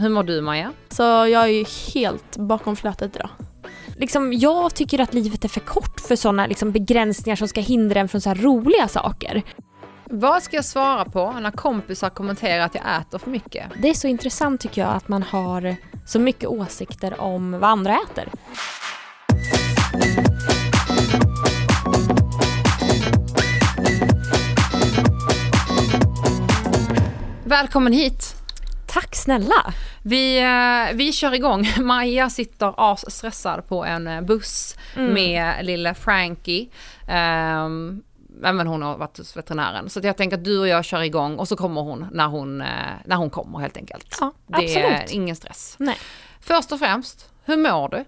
[0.00, 0.72] Hur mår du Maja?
[0.88, 1.64] Så jag är ju
[1.94, 3.30] helt bakom flötet idag.
[3.96, 8.00] Liksom, jag tycker att livet är för kort för sådana liksom, begränsningar som ska hindra
[8.00, 9.42] en från så här roliga saker.
[10.04, 13.66] Vad ska jag svara på när kompisar kommenterar att jag äter för mycket?
[13.82, 15.76] Det är så intressant tycker jag att man har
[16.06, 18.28] så mycket åsikter om vad andra äter.
[27.44, 28.37] Välkommen hit!
[29.00, 29.74] Tack snälla!
[30.02, 31.66] Vi, eh, vi kör igång.
[31.80, 35.14] Maja sitter asstressad på en eh, buss Mm.
[35.14, 36.68] med lilla Frankie.
[37.08, 38.02] Um,
[38.40, 39.90] men hon har varit hos veterinären.
[39.90, 42.60] Så jag tänker att du och jag kör igång och så kommer hon när hon,
[42.60, 42.66] eh,
[43.04, 44.16] när hon kommer helt enkelt.
[44.20, 45.10] Ja, det är absolut.
[45.10, 45.76] ingen stress.
[45.78, 45.96] Nej.
[46.40, 48.04] Först och främst, hur mår du?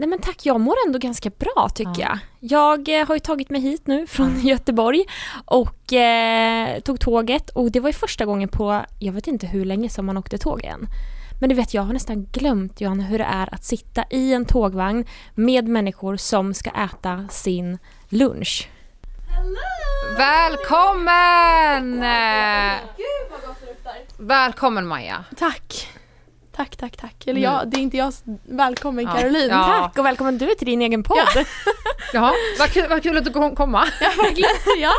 [0.00, 2.18] Nej men tack, jag mår ändå ganska bra tycker Ja.
[2.40, 2.86] jag.
[2.86, 5.04] Jag eh, har ju tagit mig hit nu från Göteborg
[5.44, 9.64] och eh, tog tåget och det var ju första gången på, jag vet inte hur
[9.64, 10.86] länge som man åkte tåg än.
[11.40, 14.44] Men du vet, jag har nästan glömt Johanna hur det är att sitta i en
[14.44, 18.68] tågvagn med människor som ska äta sin lunch.
[20.18, 22.02] Välkommen!
[22.02, 22.78] Eh,
[24.18, 25.24] Välkommen Maja.
[25.36, 25.88] Tack.
[26.58, 27.14] Tack, tack, tack.
[27.26, 27.42] Eller Mm.
[27.42, 28.12] ja, det är inte jag.
[28.48, 29.12] Välkommen Ja.
[29.12, 29.48] Caroline.
[29.50, 29.64] Ja.
[29.82, 31.18] Tack och välkommen du till din egen podd.
[31.34, 31.44] Ja.
[32.12, 33.86] Jaha, vad kul, vad kul att du kom komma.
[34.00, 34.50] Ja, verkligen.
[34.80, 34.92] Ja,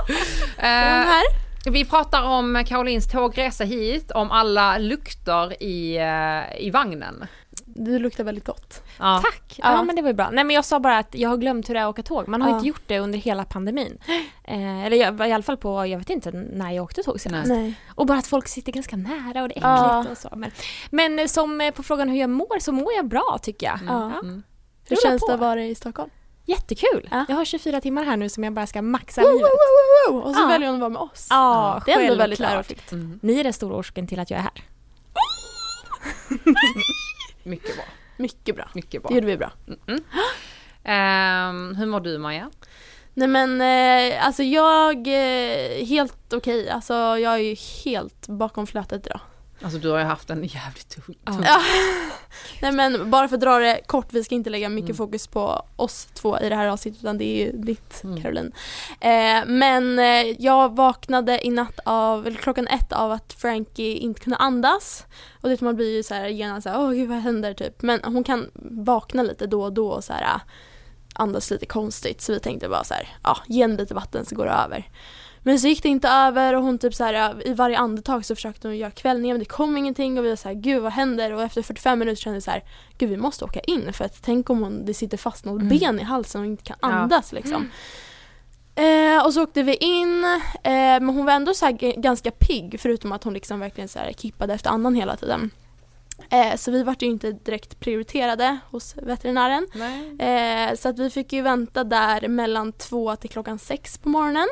[0.57, 1.23] Eh, den här.
[1.71, 7.25] Vi pratar om Karolins tågresa hit, om alla lukter i, eh, i vagnen.
[7.85, 8.83] Du luktar väldigt gott.
[8.99, 9.21] Ja.
[9.23, 9.55] Tack!
[9.57, 9.71] Ja.
[9.71, 9.83] Ja.
[9.83, 10.29] men det var ju bra.
[10.31, 12.27] Nej men jag sa bara att jag har glömt hur det är att åka tåg.
[12.27, 12.55] Man har Ja.
[12.55, 13.97] inte gjort det under hela pandemin.
[14.51, 17.49] Eh, eller jag, i alla fall på, jag vet inte när jag åkte tåg senast.
[17.49, 17.73] Nej.
[17.95, 20.05] Och bara att folk sitter ganska nära och det är äckligt Ja.
[20.11, 20.29] och så.
[20.35, 20.51] Men,
[20.89, 23.79] men eh, som eh, på frågan hur jag mår så mår jag bra tycker jag.
[23.87, 24.19] Ja.
[24.23, 24.43] Mm.
[24.89, 25.27] Hur känns på.
[25.27, 26.09] det att vara i Stockholm?
[26.45, 27.07] Jättekul!
[27.11, 27.25] Ja.
[27.29, 29.49] Jag har 24 timmar här nu som jag bara ska maxa Woo, woo, livet.
[29.51, 30.29] woo, woo, woo.
[30.29, 30.47] Och så Ja.
[30.47, 31.27] väljer hon att vara med oss.
[31.29, 32.91] Ja, det är ändå väldigt ärofyllt.
[32.91, 33.19] Mm.
[33.23, 34.51] Ni är den stora orsaken till att jag är här.
[37.43, 37.85] Mycket bra.
[38.17, 38.69] Mycket bra.
[38.75, 39.11] Mycket Det bra.
[39.15, 39.51] gjorde vi bra.
[39.87, 40.03] Mm.
[40.83, 42.49] Ehm, hur mår du Maja?
[43.13, 46.69] Nej men eh, alltså jag, eh, helt okej.
[46.69, 47.55] Alltså jag är ju
[47.85, 49.19] helt bakom flötet idag.
[49.61, 51.43] Alltså du har ju haft en jävligt tung, tung.
[51.45, 51.61] Ja.
[52.61, 54.97] Nej men bara för att dra det kort, vi ska inte lägga mycket Mm.
[54.97, 58.21] fokus på oss två i det här avsnittet utan det är ju ditt Mm.
[58.21, 58.51] Caroline.
[58.99, 64.21] Eh, men eh, jag vaknade i natt av, eller klockan ett av att Frankie inte
[64.21, 65.05] kunde andas.
[65.41, 67.81] Och det man blir ju så här genast såhär, åh gud vad händer typ.
[67.81, 70.41] Men hon kan vakna lite då och då och så här
[71.13, 74.35] andas lite konstigt så vi tänkte bara så här, ja ge henne lite vatten så
[74.35, 74.89] går det över.
[75.49, 78.25] Men så gick det inte över och hon typ så här ja, i varje andetag
[78.25, 80.81] så försökte hon göra kvällningar men det kom ingenting och vi var så här gud
[80.83, 82.63] vad händer och efter 45 minuter kände vi så här
[82.97, 85.77] gud vi måste åka in för att tänk om hon, det sitter fast något Mm.
[85.77, 86.87] ben i halsen och inte kan Ja.
[86.87, 87.69] andas liksom.
[88.75, 90.23] Eh, och så åkte vi in,
[90.63, 94.13] eh, men hon var ändå så ganska pigg förutom att hon liksom verkligen så här
[94.13, 95.51] kippade efter andan hela tiden.
[96.29, 99.67] Eh, så vi vart ju inte direkt prioriterade hos veterinären.
[100.19, 104.47] Eh, så att vi fick ju vänta där mellan två till klockan sex på morgonen.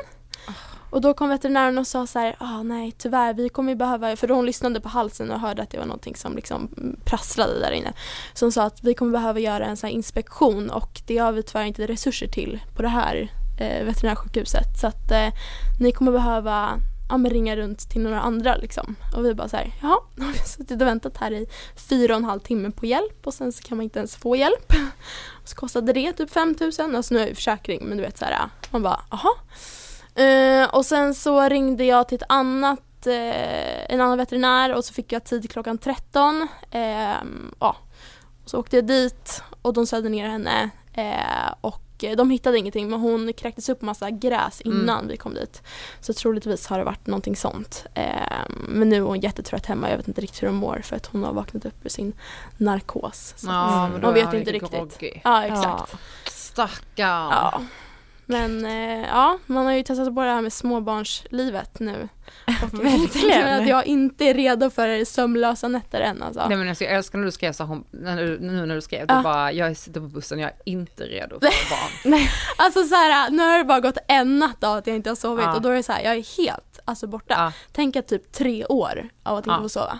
[0.90, 4.28] Och då kom veterinären och sa så här, ah, nej tyvärr vi kommer behöva, för
[4.28, 6.68] hon lyssnade på halsen och hörde att det var någonting som liksom
[7.04, 7.92] prasslade där inne.
[8.34, 11.32] Så hon sa att vi kommer behöva göra en så här inspektion och det har
[11.32, 14.78] vi tyvärr inte resurser till på det här eh, veterinärsjukhuset.
[14.80, 15.28] Så att eh,
[15.80, 16.78] ni kommer behöva
[17.08, 18.96] ja, men ringa runt till några andra liksom.
[19.16, 22.14] Och vi bara så här, jaha, nu har vi suttit och väntat här i fyra
[22.14, 24.72] och en halv timme på hjälp och sen så kan man inte ens få hjälp.
[25.42, 28.18] Och så kostade det typ 5000, alltså nu är jag ju försäkring men du vet
[28.18, 29.30] så här, man bara, jaha.
[30.18, 34.94] Eh, och sen så ringde jag till ett annat, eh, en annan veterinär och så
[34.94, 36.48] fick jag tid klockan 13.
[36.70, 37.76] Ehm, ja.
[38.44, 42.90] Så åkte jag dit och de sövde ner henne eh, och eh, de hittade ingenting
[42.90, 45.62] men hon kräktes upp massa gräs innan vi kom dit.
[46.00, 47.86] Så troligtvis har det varit någonting sånt.
[47.94, 50.96] Ehm, men nu är hon jättetrött hemma, jag vet inte riktigt hur hon mår för
[50.96, 52.12] att hon har vaknat upp ur sin
[52.56, 53.34] narkos.
[53.36, 54.04] Så Ja, Mm.
[54.04, 54.70] är vet inte riktigt.
[54.98, 55.20] groggy.
[55.24, 55.92] Ja exakt.
[55.92, 55.98] Ja.
[56.30, 57.30] Stackarn.
[57.30, 57.60] Ja.
[58.30, 62.08] Men eh, ja, man har ju testat på det här med småbarnslivet nu.
[62.62, 63.62] Och Verkligen.
[63.62, 66.48] att jag inte är redo för sömnlösa nätter än alltså.
[66.48, 68.80] Nej men alltså, jag älskar när du skrev så hon, när du, nu när du
[68.80, 69.16] skrev, Ja.
[69.16, 71.70] du bara, jag sitter på bussen, jag är inte redo för
[72.10, 72.18] barn.
[72.58, 75.14] Alltså så här, nu har det bara gått en natt av att jag inte har
[75.16, 75.54] sovit Ja.
[75.56, 77.34] och då är det så här, jag är helt alltså, borta.
[77.38, 77.52] Ja.
[77.72, 79.62] Tänk att typ tre år av att inte Ja.
[79.62, 79.98] få sova.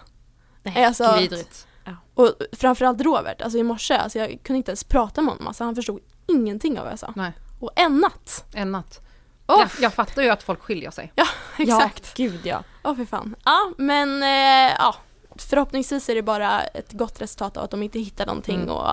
[0.63, 1.67] Nej, Alltså, Vidrigt.
[2.15, 5.65] och framförallt Robert, alltså i morse, alltså, jag kunde inte ens prata med honom, alltså,
[5.65, 7.13] han förstod ingenting av vad jag sa.
[7.17, 8.45] Nej, Och en natt!
[8.55, 9.01] en natt.
[9.47, 11.13] Åh, Jag, jag fattar ju att folk skiljer sig.
[11.59, 12.13] exakt.
[12.19, 12.63] Ja, gud ja.
[12.85, 13.35] Åh för fan.
[13.45, 14.95] Ja men eh, ja,
[15.37, 18.69] förhoppningsvis är det bara ett gott resultat av att de inte hittar någonting Mm.
[18.69, 18.91] och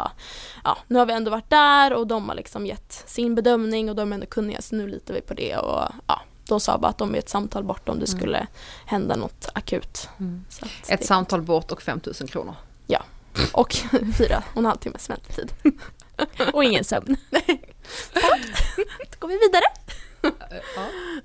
[0.63, 3.95] ja, nu har vi ändå varit där och de har liksom gett sin bedömning och
[3.95, 6.87] de är ändå kunniga så nu litar vi på det och ja, de sa bara
[6.87, 8.47] att de är ett samtal bort om det skulle
[8.85, 10.09] hända något akut.
[10.19, 10.45] Mm.
[10.49, 12.55] Så att Ett det- samtal bort och 5000 kronor.
[13.53, 13.73] Och
[14.17, 15.53] fyra och en halv timmes väntetid.
[16.53, 17.17] Och ingen sömn.
[19.11, 19.63] Då går vi vidare.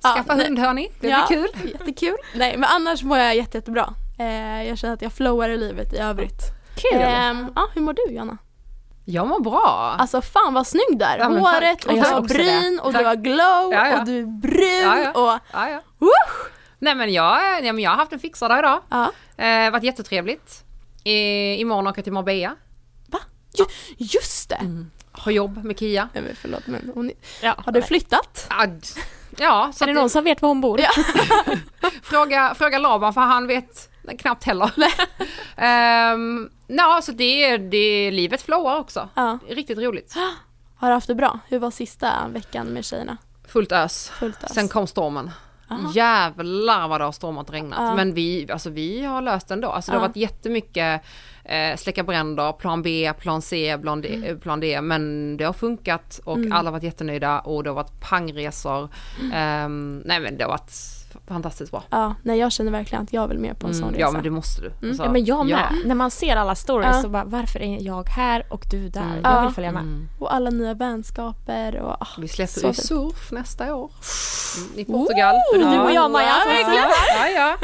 [0.03, 0.47] Ja, Skaffa nej.
[0.47, 1.27] hund hörni, det blir Ja.
[1.29, 1.49] kul.
[1.73, 2.17] Jättekul.
[2.35, 3.95] Nej men annars mår jag jätte, jättebra.
[4.19, 6.41] Eh, jag känner att jag flowar i livet i övrigt.
[6.77, 7.01] Kul!
[7.03, 8.39] Ehm, ja, hur mår du Jonna?
[9.05, 9.97] Jag mår bra.
[9.99, 11.19] Alltså fan vad snygg du är.
[11.19, 11.25] Ja.
[11.25, 13.03] Håret och du har bryn och Tack.
[13.03, 13.99] du har glow Ja, ja.
[14.01, 15.11] och du är brun Ja, ja.
[15.35, 15.81] och ja, ja.
[15.99, 16.09] Woo!
[16.79, 18.81] Nej men jag, ja, men jag har haft en fixardag idag.
[18.91, 19.13] ja.
[19.45, 20.65] Eh, varit jättetrevligt.
[21.05, 21.15] I,
[21.55, 22.57] imorgon åker jag till Marbella.
[23.59, 23.65] Ju,
[23.99, 24.55] just det!
[24.55, 24.91] Mm.
[25.25, 26.09] Har jobb med Kia.
[26.13, 27.11] Nej men förlåt men hon,
[27.43, 27.55] Ja.
[27.59, 28.49] har du flyttat?
[29.39, 30.81] Ja, så Är det någon som vet var hon bor?
[30.81, 30.91] Ja.
[32.03, 33.89] fråga, fråga Laban för han vet
[34.19, 34.71] knappt heller.
[36.15, 39.09] um, ja, så det det livet flowar också.
[39.15, 39.39] Ja.
[39.49, 40.15] Riktigt roligt.
[40.77, 41.39] Har du haft det bra?
[41.49, 43.17] Hur var sista veckan med tjejerna?
[43.49, 44.09] Fullt ös.
[44.19, 44.55] Fullt ös?
[44.55, 45.31] Sen kom stormen.
[45.71, 45.93] Aha.
[45.95, 47.79] Jävlar vad det har stormat och regnat.
[47.81, 47.95] Ja.
[47.95, 49.69] Men vi, alltså vi har löst det ändå.
[49.71, 51.03] Alltså det har varit jättemycket
[51.51, 54.25] eh, släcka bränder, plan B, plan C, plan D, Mm.
[54.25, 54.81] eh, plan D.
[54.81, 58.89] Men det har funkat och alla har varit jättenöjda och det har varit pangresor.
[59.21, 59.33] Mm.
[59.35, 60.73] Ehm, nej men det har varit
[61.27, 61.83] fantastiskt bra.
[61.91, 64.01] Ja, nej jag känner verkligen att jag vill med på en sån Mm, resa.
[64.01, 64.89] ja men det måste du.
[64.89, 65.69] Alltså, Ja men jag med.
[65.71, 65.77] ja.
[65.85, 67.03] När man ser alla stories Ja.
[67.03, 69.01] så bara varför är jag här och du där?
[69.03, 69.21] Mm.
[69.23, 69.41] Jag Ja.
[69.43, 69.83] vill följa med.
[69.83, 70.09] Mm.
[70.19, 73.91] Och alla nya vänskaper och ah, Vi släpper ju surf nästa år.
[74.59, 75.35] Mm, I Portugal.
[75.55, 77.57] du och jag, Maja, Ja, ja, ja.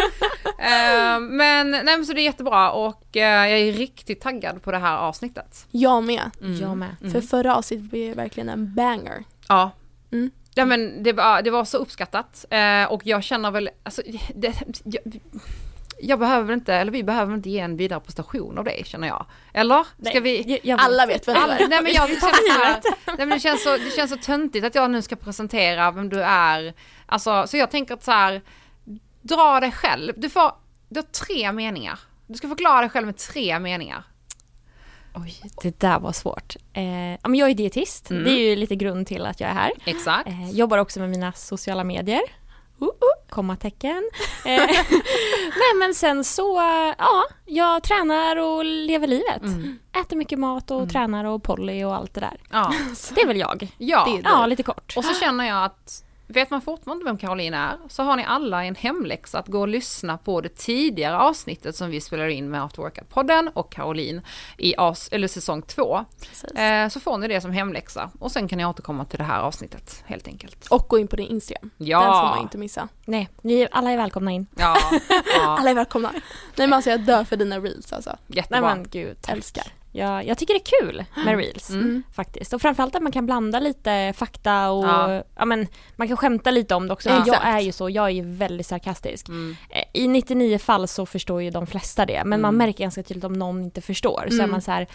[0.65, 4.71] Ehm, men, nej, men så det är jättebra och eh, jag är riktigt taggad på
[4.73, 5.67] det här avsnittet.
[5.71, 6.31] jag med.
[6.41, 6.57] Mm.
[6.61, 6.97] Jag med.
[7.13, 9.25] För förra avsnittet var ju verkligen en banger.
[9.49, 9.71] Ja.
[10.13, 10.31] Mm.
[10.59, 14.03] Ja men det var, det var så uppskattat eh, och jag känner väl, alltså,
[14.35, 14.53] det,
[14.85, 15.21] jag,
[16.01, 19.27] jag behöver inte, eller vi behöver inte ge en vidare prestation av det känner jag.
[19.55, 19.83] Eller?
[19.85, 20.43] Ska Nej, vi?
[20.53, 21.69] jag- jag Alla vet vem du Alla, är.
[21.69, 24.17] nej men jag det känns, så här, nej men det känns så, det känns så
[24.17, 26.75] töntigt att jag nu ska presentera vem du är.
[27.07, 28.43] Alltså, så jag tänker att så här,
[29.23, 30.13] dra dig själv.
[30.17, 30.53] Du får,
[30.89, 31.99] du har tre meningar.
[32.27, 34.05] Du ska förklara dig själv med tre meningar.
[35.17, 36.57] Oj, det där var svårt.
[36.73, 36.83] Eh,
[37.23, 38.11] men jag är dietist.
[38.11, 38.25] Mm.
[38.25, 39.73] Det är ju lite grund till att jag är här.
[39.85, 40.29] Exakt.
[40.29, 42.23] Eh, jobbar också med mina sociala medier.
[42.83, 42.93] Uh, uh.
[43.31, 44.11] Kommatecken.
[44.45, 44.53] Eh,
[45.57, 46.57] nej men sen så,
[46.99, 49.43] ja, jag tränar och lever livet.
[49.43, 49.79] Mm.
[50.03, 52.41] Äter mycket mat och tränar och poly och allt det där.
[52.51, 52.73] Ja.
[53.15, 53.69] Det är väl jag.
[53.79, 54.05] ja.
[54.05, 54.95] Det är Ja, lite kort.
[54.97, 58.65] Och så känner jag att Vet man fortfarande vem Caroline är så har ni alla
[58.65, 62.63] en hemläxa att gå och lyssna på det tidigare avsnittet som vi spelade in med
[62.63, 64.23] After Workout-podden och Caroline
[64.59, 66.05] i as, eller säsong två.
[66.55, 69.41] Eh, så får ni det som hemläxa och sen kan ni återkomma till det här
[69.41, 70.67] avsnittet helt enkelt.
[70.67, 71.71] Och gå in på din Instagram.
[71.77, 72.01] Ja.
[72.01, 72.89] Den får man inte missa.
[73.05, 74.47] Nej, ni alla är välkomna in.
[74.57, 74.77] Ja,
[75.39, 76.13] ja Alla är välkomna.
[76.57, 78.11] Nej men alltså jag dör för dina reels alltså.
[78.27, 78.61] Nej jättebra.
[78.61, 79.17] men gud.
[79.29, 79.65] Älskar.
[79.99, 81.71] Ja, jag tycker det är kul med reels.
[81.71, 82.03] Mm.
[82.13, 82.53] Faktiskt.
[82.53, 85.23] Och framförallt att man kan blanda lite fakta och Ja.
[85.37, 85.45] ja.
[85.45, 85.67] men,
[85.97, 87.09] man kan skämta lite om det också.
[87.09, 87.23] Ja.
[87.27, 89.29] Jag är ju så, jag är ju väldigt sarkastisk.
[89.29, 89.57] Mm.
[89.71, 92.67] Eh, I 99 fall så förstår ju de flesta det, men man Mm.
[92.67, 94.27] märker ganska tydligt om någon inte förstår.
[94.29, 94.51] Så är Mm.
[94.51, 94.87] man så här,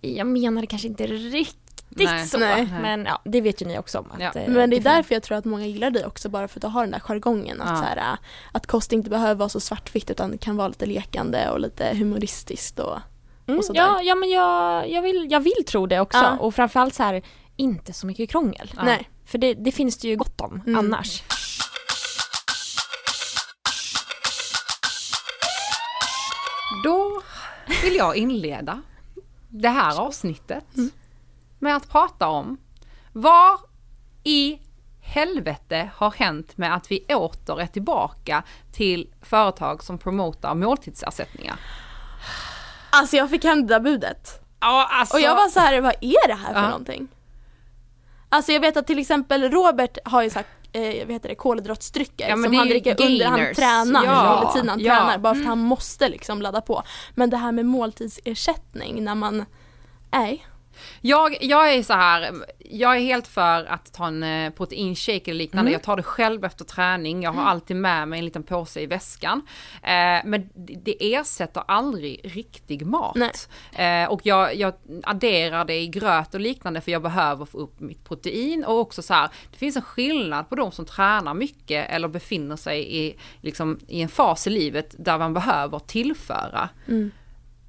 [0.00, 1.56] jag menar det kanske inte riktigt
[1.88, 2.26] Nej.
[2.26, 2.38] så.
[2.38, 2.68] Nej.
[2.82, 4.10] Men ja, det vet ju ni också om.
[4.12, 4.40] Att, Ja.
[4.40, 6.62] eh, Men det är därför jag tror att många gillar dig också bara för att
[6.62, 7.76] du har den där jargongen att, Ja.
[7.76, 8.16] så här,
[8.52, 11.94] att kost inte behöver vara så svartvitt utan det kan vara lite lekande och lite
[11.96, 12.98] humoristiskt och
[13.48, 13.80] Mm, och sådär.
[13.80, 16.18] ja, ja, men jag, jag, vill, jag vill tro det också.
[16.18, 16.36] Ja.
[16.38, 17.22] Och framförallt så här,
[17.56, 18.72] inte så mycket krångel.
[18.76, 18.82] Ja.
[18.84, 19.10] Nej.
[19.24, 20.78] För det, det finns det ju gott om Mm.
[20.78, 21.22] annars.
[26.84, 27.22] Då
[27.82, 28.82] vill jag inleda
[29.48, 30.64] det här avsnittet
[31.58, 32.56] med att prata om
[33.12, 33.58] vad
[34.24, 34.58] i
[35.00, 38.42] helvete har hänt med att vi åter är tillbaka
[38.72, 41.56] till företag som promotar måltidsersättningar.
[42.96, 44.40] Alltså jag fick hem det där budet.
[44.60, 45.16] Ja, alltså.
[45.16, 46.68] Och jag var så här, vad är det här för Ja.
[46.68, 47.08] någonting?
[48.28, 52.28] Alltså jag vet att till exempel Robert har ju sagt eh, vad heter det, kolhydratsdrycker
[52.28, 53.56] Ja, som han dricker under han gainers.
[53.56, 54.94] tränar, Ja, under tiden han ja.
[54.96, 56.82] tränar bara för att han måste liksom ladda på.
[57.14, 59.44] Men det här med måltidsersättning när man,
[60.10, 60.46] nej.
[61.00, 65.38] Jag, jag är så här, jag är helt för att ta en eh, proteinshake eller
[65.38, 65.68] liknande.
[65.68, 65.72] Mm.
[65.72, 67.22] Jag tar det själv efter träning.
[67.22, 69.42] Jag har alltid med mig en liten påse i väskan.
[69.82, 73.16] Eh, men det- det ersätter aldrig riktig mat.
[73.72, 77.80] Eh, och jag, jag adderar det i gröt och liknande för jag behöver få upp
[77.80, 78.64] mitt protein.
[78.64, 82.56] Och också så här, det finns en skillnad på de som tränar mycket eller befinner
[82.56, 86.68] sig i, liksom, i en fas i livet där man behöver tillföra.
[86.88, 87.10] Mm.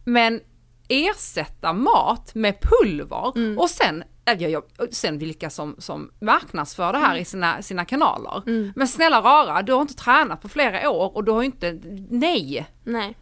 [0.04, 0.42] Men
[0.89, 7.00] ersätta mat med pulver och sen, äh, jag, jag, sen vilka som, som marknadsför det
[7.00, 8.41] här i sina, sina kanaler.
[8.75, 11.79] Men snälla rara, du har inte tränat på flera år och du har inte,
[12.10, 12.67] nej.
[12.84, 13.17] Nej.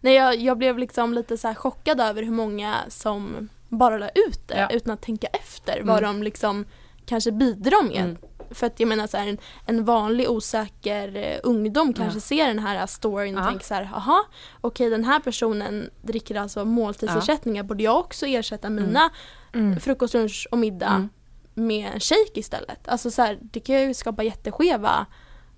[0.00, 4.48] Nej jag, jag blev liksom lite så chockad över hur många som bara la ut
[4.48, 4.68] det Ja.
[4.76, 6.14] utan att tänka efter vad Mm.
[6.14, 6.64] de liksom
[7.06, 8.16] kanske bidrar med.
[8.50, 8.54] Mm.
[8.54, 12.20] För att jag menar så här, en, en vanlig osäker eh, ungdom kanske Ja.
[12.20, 13.48] ser den här storyn och Ja.
[13.48, 14.20] tänker så här, jaha,
[14.60, 19.10] okej den här personen dricker alltså måltidsersättningar, borde jag också ersätta mina
[19.52, 19.80] Mm.
[19.80, 21.08] frukost, lunch och middag Mm.
[21.54, 22.88] med en shake istället?
[22.88, 25.06] Alltså så här, det kan ju skapa jätteskeva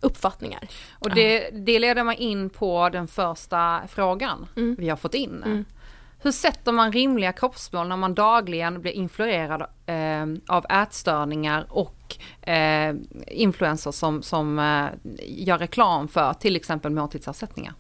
[0.01, 0.69] uppfattningar.
[0.99, 4.77] Och det, det leder mig in på den första frågan Mm.
[4.79, 5.65] vi har fått in.
[6.23, 6.25] Mm.
[6.25, 12.17] Hur sätter man rimliga kroppsmål när man dagligen blir influerad eh, av ätstörningar och
[12.49, 12.95] eh,
[13.27, 14.87] influencers som, som eh,
[15.27, 17.75] gör reklam för till exempel måltidsersättningar?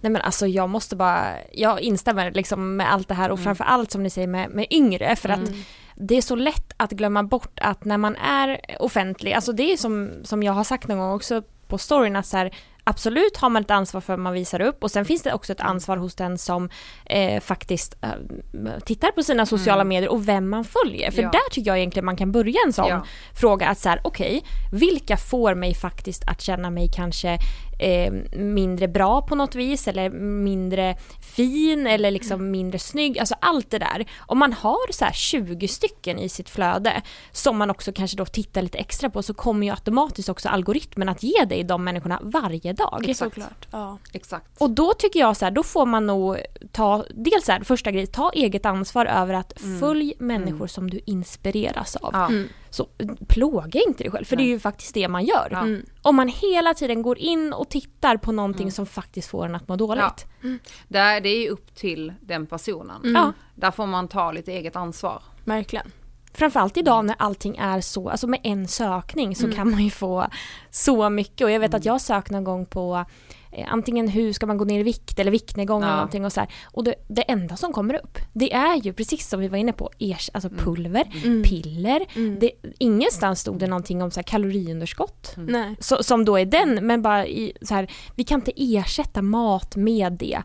[0.00, 3.64] Nej men alltså jag måste bara, jag instämmer liksom med allt det här och framför
[3.64, 5.50] allt som ni säger med, med yngre för att
[5.94, 9.76] det är så lätt att glömma bort att när man är offentlig, alltså det är
[9.76, 12.54] som, som jag har sagt någon gång också på storyn att så här,
[12.90, 15.52] absolut har man ett ansvar för vad man visar upp och sen finns det också
[15.52, 16.68] ett ansvar hos den som
[17.06, 18.10] eh, faktiskt eh,
[18.84, 21.10] tittar på sina sociala medier och vem man följer.
[21.10, 21.30] För Ja.
[21.30, 23.04] där tycker jag egentligen man kan börja en sån Ja.
[23.34, 27.38] fråga att så här, okej, vilka får mig faktiskt att känna mig kanske
[27.78, 30.96] eh, mindre bra på något vis eller mindre
[31.34, 34.06] fin eller liksom mindre snygg, alltså allt det där.
[34.18, 38.24] Om man har så här 20 stycken i sitt flöde som man också kanske då
[38.24, 42.20] tittar lite extra på så kommer ju automatiskt också algoritmen att ge dig de människorna
[42.22, 43.04] varje dag.
[43.08, 43.34] Exakt.
[43.34, 43.68] Såklart.
[43.70, 43.98] Ja.
[44.12, 44.46] Exakt.
[44.58, 46.36] Och då tycker jag så här, då får man nog
[46.72, 51.00] ta, dels så här, första grejen, ta eget ansvar över att följ människor som du
[51.06, 52.10] inspireras av.
[52.12, 52.26] Ja.
[52.26, 52.48] Mm.
[52.76, 52.88] Så
[53.28, 55.48] plåga inte dig själv, för det är ju faktiskt det man gör.
[55.50, 55.60] Ja.
[55.60, 55.86] Mm.
[56.02, 59.68] Om man hela tiden går in och tittar på någonting som faktiskt får en att
[59.68, 60.26] må dåligt.
[60.88, 62.96] Där, det är ju upp till den personen.
[63.02, 63.14] Mm.
[63.14, 63.32] Ja.
[63.54, 65.22] Där får man ta lite eget ansvar.
[65.44, 65.92] Verkligen.
[66.32, 70.26] Framförallt idag när allting är så, alltså med en sökning så kan man ju få
[70.70, 73.04] så mycket och jag vet att jag sökt någon gång på
[73.68, 75.96] antingen hur ska man gå ner i vikt eller viktnedgång eller Ja.
[75.96, 76.48] någonting och så här.
[76.64, 79.72] Och det, det enda som kommer upp det är ju precis som vi var inne
[79.72, 81.42] på, ers, alltså pulver, Mm.
[81.42, 82.06] piller.
[82.16, 82.38] Mm.
[82.40, 85.34] Det, ingenstans stod det någonting om så här kaloriunderskott.
[85.36, 85.76] Nej.
[85.80, 89.76] Så, som då är den, men bara i, så här, vi kan inte ersätta mat
[89.76, 90.42] med det.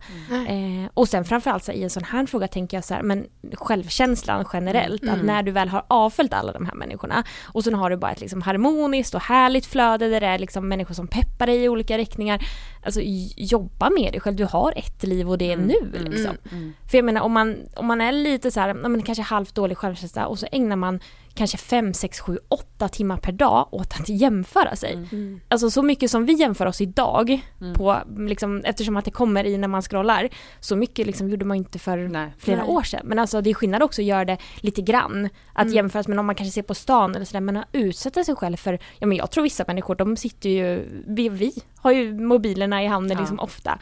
[0.47, 3.03] Eh, och sen framförallt så här, i en sån här fråga tänker jag så här,
[3.03, 7.73] men självkänslan generellt, att när du väl har avföljt alla de här människorna och sen
[7.73, 11.07] har du bara ett liksom harmoniskt och härligt flöde där det är liksom människor som
[11.07, 12.41] peppar dig i olika riktningar.
[12.83, 16.37] Alltså j- jobba med dig själv, du har ett liv och det är nu liksom.
[16.51, 16.73] Mm.
[16.89, 19.77] För jag menar om man, om man är lite så här, men kanske halvt dålig
[19.77, 20.99] självkänsla och så ägnar man
[21.33, 24.93] kanske 5, 6, 7, 8 timmar per dag åt att jämföra sig.
[24.93, 25.41] Mm.
[25.47, 27.41] Alltså så mycket som vi jämför oss idag,
[27.75, 31.57] på, liksom, eftersom att det kommer i när man scrollar, så mycket liksom gjorde man
[31.57, 32.33] inte för Nej.
[32.37, 32.69] flera Nej.
[32.69, 33.01] år sedan.
[33.03, 35.29] Men alltså det är skillnad också att göra det lite grann.
[35.53, 35.73] Att Mm.
[35.75, 38.57] jämföras med om man kanske ser på stan eller sådär, men att utsätta sig själv
[38.57, 42.83] för, ja men jag tror vissa människor de sitter ju, vi, vi har ju mobilerna
[42.83, 43.21] i handen Ja.
[43.21, 43.79] liksom ofta.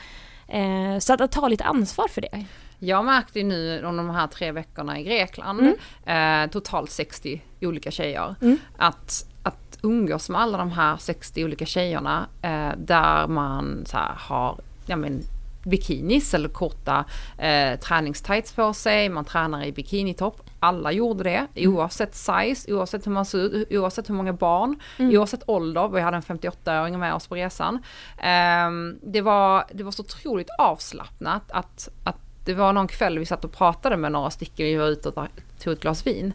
[0.48, 2.46] Eh, så att, att ta lite ansvar för det.
[2.80, 5.60] Jag märkte ju nu under de här tre veckorna i Grekland,
[6.06, 6.46] Mm.
[6.46, 8.58] eh, totalt 60 olika tjejer, Mm.
[8.78, 14.14] att, att umgås med alla de här 60 olika tjejerna eh, där man så här,
[14.18, 15.22] har ja, men,
[15.66, 17.06] bikinis eller korta
[17.38, 20.42] eh, träningstights på sig, man tränar i bikinitopp.
[20.60, 25.44] Alla gjorde det oavsett size, oavsett hur man ser ut, oavsett hur många barn, oavsett
[25.50, 25.88] ålder.
[25.88, 27.84] Vi hade en 58-åring med oss på resan.
[28.18, 32.18] Ehm, det, var, det var så otroligt avslappnat att, att
[32.50, 35.28] det var någon kväll vi satt och pratade med några stycken, vi var ute och
[35.60, 36.34] tog ett glas vin.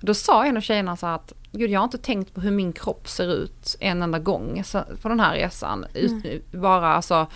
[0.00, 2.72] Då sa en av tjejerna så att, gud jag har inte tänkt på hur min
[2.72, 4.62] kropp ser ut en enda gång
[5.02, 5.86] på den här resan.
[5.94, 7.26] Ut, bara alltså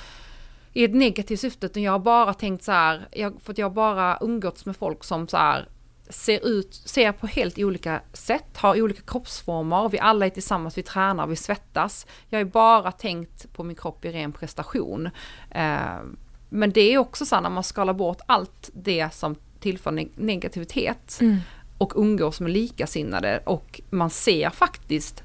[0.73, 3.67] i ett negativt syfte, utan jag har bara tänkt så här, jag, för att jag
[3.67, 5.69] har bara umgåtts med folk som så här
[6.09, 10.83] ser ut, ser på helt olika sätt, har olika kroppsformer, vi alla är tillsammans, vi
[10.83, 12.07] tränar, vi svettas.
[12.29, 15.11] Jag har bara tänkt på min kropp i ren prestation.
[15.51, 15.99] Eh,
[16.49, 20.11] men det är också så här när man skalar bort allt det som tillför neg-
[20.17, 21.19] negativitet
[21.79, 25.23] och umgås med likasinnade och man ser faktiskt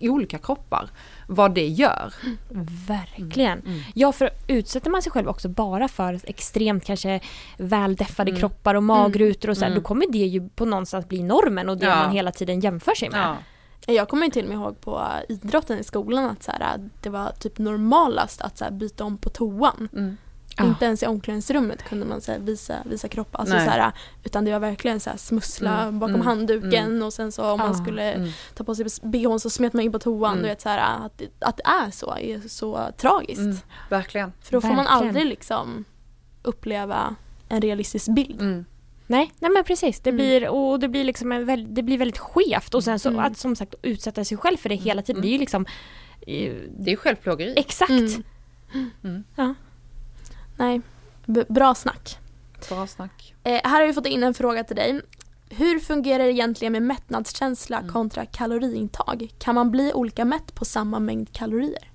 [0.00, 0.88] olika kroppar,
[1.28, 2.14] vad det gör.
[2.88, 3.82] Verkligen.
[3.94, 7.20] Ja, för utsätter man sig själv också bara för extremt kanske
[7.56, 11.68] väldeffade kroppar och magrutor och så här, då kommer det ju på någonstans bli normen
[11.68, 11.96] och det Ja.
[11.96, 13.36] man hela tiden jämför sig med.
[13.86, 17.10] Jag kommer ju till och med ihåg på idrotten i skolan att så här, det
[17.10, 19.88] var typ normalast att så här, byta om på toan.
[20.58, 20.68] Mm.
[20.68, 20.74] Ja.
[20.74, 23.28] Inte ens i omklädningsrummet kunde man så här, visa, visa kropp.
[23.32, 23.64] Alltså, Nej.
[23.64, 23.92] så här,
[24.24, 27.58] utan det var verkligen så här, smussla Mm, bakom mm, handduken och sen så om
[27.58, 28.28] man Ah, skulle mm.
[28.54, 30.32] ta på sig bhn så smet man in på toan.
[30.32, 30.42] Mm.
[30.42, 33.38] Du vet, så här, att, det- att det är så är så tragiskt.
[33.40, 33.56] Mm,
[33.90, 34.32] verkligen.
[34.42, 35.06] För då får man Verkligen.
[35.08, 35.84] aldrig liksom
[36.42, 37.14] uppleva
[37.48, 38.40] en realistisk bild.
[38.40, 38.64] Mm.
[39.06, 40.00] Nej, nej men precis.
[40.00, 40.16] Det Mm.
[40.16, 43.24] blir, och det blir liksom en väl, det blir väldigt skevt och sen så Mm.
[43.24, 45.66] att som sagt utsätta sig själv för det hela tiden, det är ju liksom
[46.26, 47.54] eh, Det är självplågeri.
[47.56, 47.90] exakt.
[49.04, 49.24] Mm.
[49.36, 49.54] Ja.
[50.56, 50.80] Nej,
[51.26, 52.18] B- bra snack.
[52.68, 53.34] Bra snack.
[53.44, 55.00] Eh, här har vi fått in en fråga till dig.
[55.50, 57.92] hur fungerar det egentligen med mättnadskänsla Mm.
[57.92, 59.28] kontra kaloriintag?
[59.38, 61.90] Kan man bli olika mätt på samma mängd kalorier?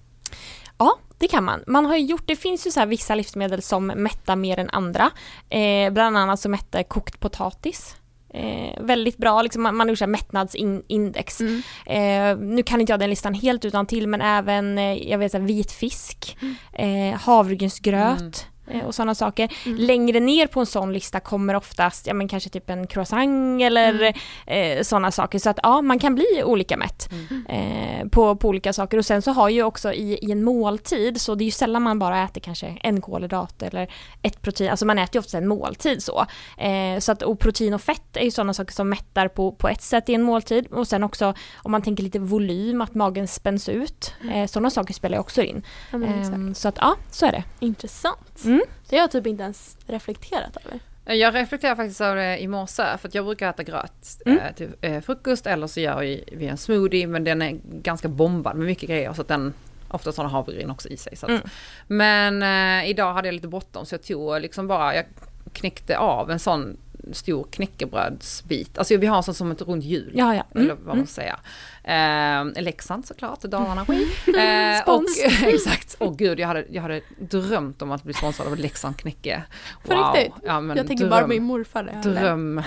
[0.77, 1.63] Ja, det kan man.
[1.67, 5.09] Man har gjort, det finns ju så vissa livsmedel som mättar mer än andra.
[5.49, 7.95] Eh, bland annat så mättar kokt potatis.
[8.33, 11.41] Eh, väldigt bra, liksom, man, man har gjort mättnadsindex.
[11.85, 15.31] Eh, nu kan inte jag den listan helt utan till men även eh, jag vet,
[15.31, 16.37] så här, vit fisk,
[16.73, 18.47] eh, havregrynsgröt.
[18.73, 19.49] Eh, Och sådana saker.
[19.77, 24.13] Längre ner på en sån lista kommer oftast, ja men kanske typ en croissant eller
[24.47, 25.39] eh, sådana saker.
[25.39, 27.09] Så att ja, man kan bli olika mätt
[27.49, 28.97] eh, på, på olika saker.
[28.97, 31.81] Och sen så har ju också i, i en måltid, så det är ju sällan
[31.81, 35.47] man bara äter kanske en kolhydrat eller ett protein, alltså man äter ju ofta en
[35.47, 36.25] måltid så.
[36.57, 39.67] Eh, så att, och protein och fett är ju sådana saker som mättar på, på
[39.69, 40.67] ett sätt i en måltid.
[40.67, 44.13] Och sen också om man tänker lite volym, att magen spänns ut.
[44.33, 45.63] Eh, sådana saker spelar ju också in.
[45.91, 45.97] Ja.
[45.97, 47.43] Ehm, så att ja, så är det.
[47.59, 48.43] Intressant.
[48.45, 48.60] Mm.
[48.89, 50.79] Det har jag typ inte ens reflekterat över.
[51.19, 54.37] Jag reflekterar faktiskt över det i morse för att jag brukar äta gröt Mm.
[54.39, 58.55] eh, till eh, frukost eller så gör vi, en smoothie men den är ganska bombad
[58.55, 59.53] med mycket grejer så att den
[59.93, 61.15] Oftast har den havregryn också i sig.
[61.15, 61.41] Så att, Mm.
[61.87, 62.43] Men
[62.83, 65.05] eh, idag hade jag lite bråttom så jag tog liksom bara, jag
[65.53, 66.77] knäckte av en sån
[67.11, 68.77] stor knäckebrödsbit.
[68.77, 70.11] Alltså vi har en sån som ett runt hjul.
[70.13, 70.43] Ja, ja.
[70.55, 70.65] Mm.
[70.65, 71.35] Eller vad man säger.
[71.83, 73.85] Eh, Leksand såklart, Dalarna.
[74.41, 75.03] Eh, och,
[75.43, 79.43] exakt, och gud jag hade, jag hade drömt om att bli sponsrad av Leksand knäcke.
[79.87, 80.33] På riktigt?
[80.45, 81.09] Ja, men jag tänker dröm.
[81.09, 81.83] bara min morfar.
[82.03, 82.61] Dröm,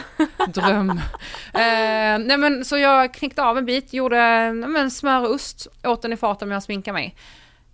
[0.48, 0.90] dröm.
[1.54, 6.02] eh, nej men så jag knäckte av en bit, gjorde men, smör och ost, åt
[6.02, 7.16] den i farten medan jag sminkade mig.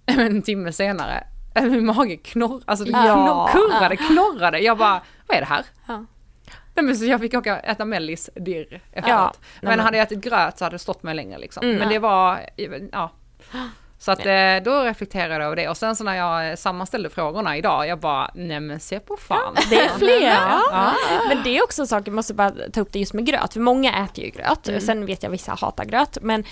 [0.07, 3.49] En timme senare, eh, min mage knorr, alltså det Ja.
[3.53, 4.59] knor, kurrade, knorrade.
[4.59, 5.65] Jag bara, vad är det här?
[5.87, 6.05] Ja.
[6.75, 9.09] Nej, men så jag fick åka äta mellis dirr efteråt.
[9.09, 11.65] Ja, men nej, hade jag ätit gröt så hade det stått mig längre liksom.
[11.65, 11.77] Mm.
[11.77, 12.41] Men det var,
[12.93, 13.11] ja.
[13.99, 17.57] Så att eh, då reflekterade jag över det och sen så när jag sammanställde frågorna
[17.57, 19.55] idag, jag bara, nej men se på fan.
[19.71, 20.21] Det är fler.
[20.73, 20.95] Ja.
[21.29, 23.61] Men det är också saker, jag måste bara ta upp det just med gröt, för
[23.61, 26.45] många äter ju gröt, sen vet jag vissa hatar gröt, men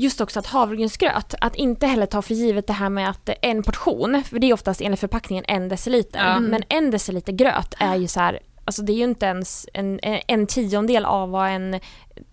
[0.00, 3.62] just också att havregrynsgröt, att inte heller ta för givet det här med att en
[3.62, 6.40] portion, för det är oftast enligt förpackningen en deciliter, Ja.
[6.40, 10.00] men en deciliter gröt är ju så här Alltså det är ju inte ens en,
[10.02, 11.80] en tiondel av vad en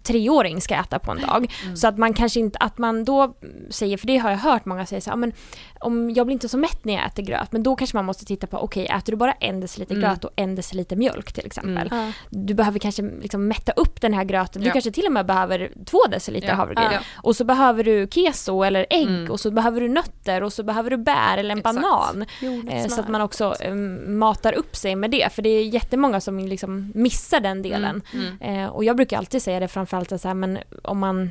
[0.03, 1.53] treåring ska äta på en dag.
[1.75, 3.33] Så att man kanske inte, att man då
[3.69, 5.33] säger, för det har jag hört många säga så här, "Ja, men
[5.79, 8.25] om jag blir inte så mätt när jag äter gröt, men då kanske man måste
[8.25, 10.09] titta på, okej äter du bara en deciliter Mm.
[10.09, 11.87] gröt och en deciliter mjölk till exempel.
[11.91, 12.11] Ja.
[12.29, 14.73] Du behöver kanske liksom mätta upp den här gröten, du Ja.
[14.73, 16.53] kanske till och med behöver två deciliter Ja.
[16.55, 16.87] havregryn.
[16.91, 16.99] Ja.
[17.15, 19.31] Och så behöver du keso eller ägg Mm.
[19.31, 21.81] och så behöver du nötter och så behöver du bär eller en Exakt.
[21.81, 22.25] banan.
[22.41, 22.81] Jordnötssmör.
[22.81, 23.73] Eh, så att man också eh,
[24.07, 28.01] matar upp sig med det, för det är jättemånga som liksom missar den delen.
[28.13, 28.63] Mm.
[28.63, 31.29] Eh, och jag brukar alltid säga det framförallt att så här, men om man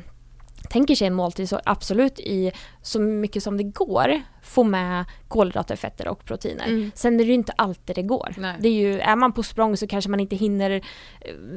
[0.69, 5.75] tänker sig en måltid så absolut i så mycket som det går få med kolhydrater,
[5.75, 6.65] fetter och proteiner.
[6.67, 6.91] Mm.
[6.95, 8.33] Sen är det ju inte alltid det går.
[8.37, 8.55] Nej.
[8.59, 10.81] Det är, ju, är man på språng så kanske man inte hinner eh,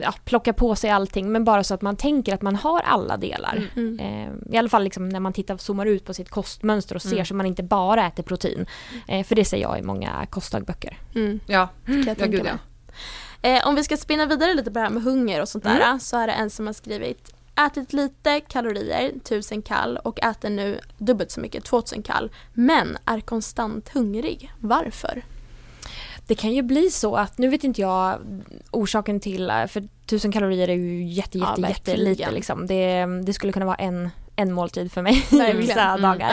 [0.02, 3.16] ja, plocka på sig allting men bara så att man tänker att man har alla
[3.16, 3.62] delar.
[3.76, 3.98] Mm.
[4.00, 7.12] Eh, I alla fall liksom när man tittar, zoomar ut på sitt kostmönster och ser
[7.12, 7.24] Mm.
[7.26, 8.66] så man inte bara äter protein.
[9.08, 10.98] Eh, för det ser jag i många kostdagböcker.
[11.14, 11.40] Mm.
[11.46, 12.52] Ja, Kan jag ja tänka mig.
[12.52, 12.58] ja.
[13.42, 15.80] Eh, om vi ska spinna vidare lite på det här med hunger och sånt där
[15.80, 16.00] Mm.
[16.00, 17.32] så är det en som har skrivit
[17.66, 22.30] Ätit lite kalorier, 1000 kall och äter nu dubbelt så mycket, 2000 kall.
[22.52, 24.50] Men är konstant hungrig.
[24.58, 25.22] Varför?
[26.26, 28.18] Det kan ju bli så att, nu vet inte jag
[28.70, 31.98] orsaken till, eh, för 1000 kalorier är ju jätte, Ja, jätte, verkligen.
[32.00, 32.66] jättelite liksom.
[32.66, 35.56] Det, det skulle kunna vara en, en måltid för mig Verkligen.
[35.56, 36.02] vissa Mm.
[36.02, 36.32] dagar.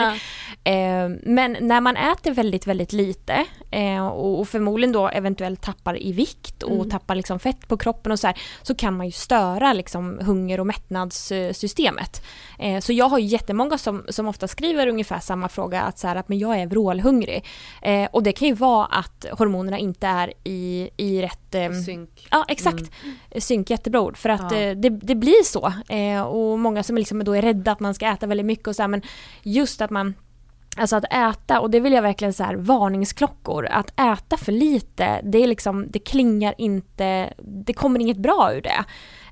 [0.64, 0.72] Ja.
[0.72, 6.02] Eh, men när man äter väldigt, väldigt lite eh, och, och förmodligen då eventuellt tappar
[6.02, 6.90] i vikt och Mm.
[6.90, 10.60] tappar liksom fett på kroppen och så här, så kan man ju störa liksom hunger
[10.60, 12.22] och mättnadssystemet.
[12.58, 16.08] Eh, så jag har ju jättemånga som, som ofta skriver ungefär samma fråga, att, så
[16.08, 17.44] här, att men jag är vrålhungrig.
[17.82, 22.28] Eh, och det kan ju vara att hormonerna inte är i, i rätt eh, Synk.
[22.30, 22.90] Ja exakt,
[23.38, 24.58] synk jättebra ord för att Ja.
[24.58, 27.94] eh, det, det blir så eh, och många som liksom då är rädda att man
[27.94, 29.02] ska äta väldigt mycket och så här, men
[29.42, 30.14] just att man
[30.76, 35.20] Alltså att äta, och det vill jag verkligen så här varningsklockor, att äta för lite,
[35.24, 38.84] det är liksom, det klingar inte, det kommer inget bra ur det.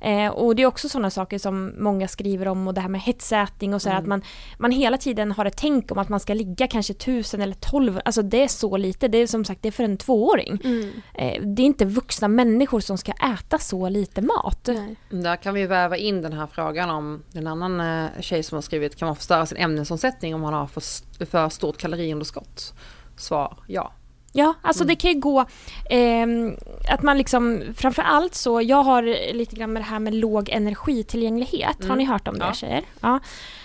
[0.06, 3.00] Eh, och det är också sådana saker som många skriver om och det här med
[3.00, 4.02] hetsätning och så här, Mm.
[4.02, 4.22] att man,
[4.58, 8.00] man hela tiden har ett tänk om att man ska ligga kanske tusen eller tolv,
[8.04, 10.60] alltså det är så lite, det är som sagt det är för en tvååring.
[10.64, 10.90] Mm.
[11.14, 14.68] Eh, det är inte vuxna människor som ska äta så lite mat.
[14.68, 14.96] Nej.
[15.22, 18.62] Där kan vi väva in den här frågan om en annan eh, tjej som har
[18.62, 22.74] skrivit, kan man förstöra sin ämnesomsättning om man har för, för stort kaloriunderskott?
[23.16, 23.92] Svar ja.
[24.36, 24.88] Ja, alltså Mm.
[24.88, 25.44] det kan ju gå
[25.90, 26.56] ehm,
[26.90, 30.48] att man liksom, framför allt så, jag har lite grann med det här med låg
[30.50, 31.76] energitillgänglighet.
[31.80, 31.98] Har Mm.
[31.98, 32.52] ni hört om det Ja.
[32.52, 32.82] tjejer?
[33.00, 33.20] Ja.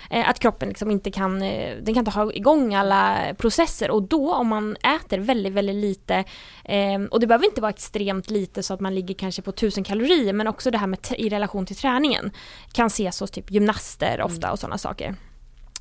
[0.10, 4.04] Eh, att kroppen liksom inte kan, eh, den kan inte ha igång alla processer och
[4.04, 6.24] då om man äter väldigt, väldigt lite
[6.66, 9.84] eh, och det behöver inte vara extremt lite så att man ligger kanske på 1000
[9.84, 12.32] kalorier men också det här med i relation till träningen
[12.74, 14.52] kan ses hos typ gymnaster ofta mm.
[14.54, 15.16] och sådana saker.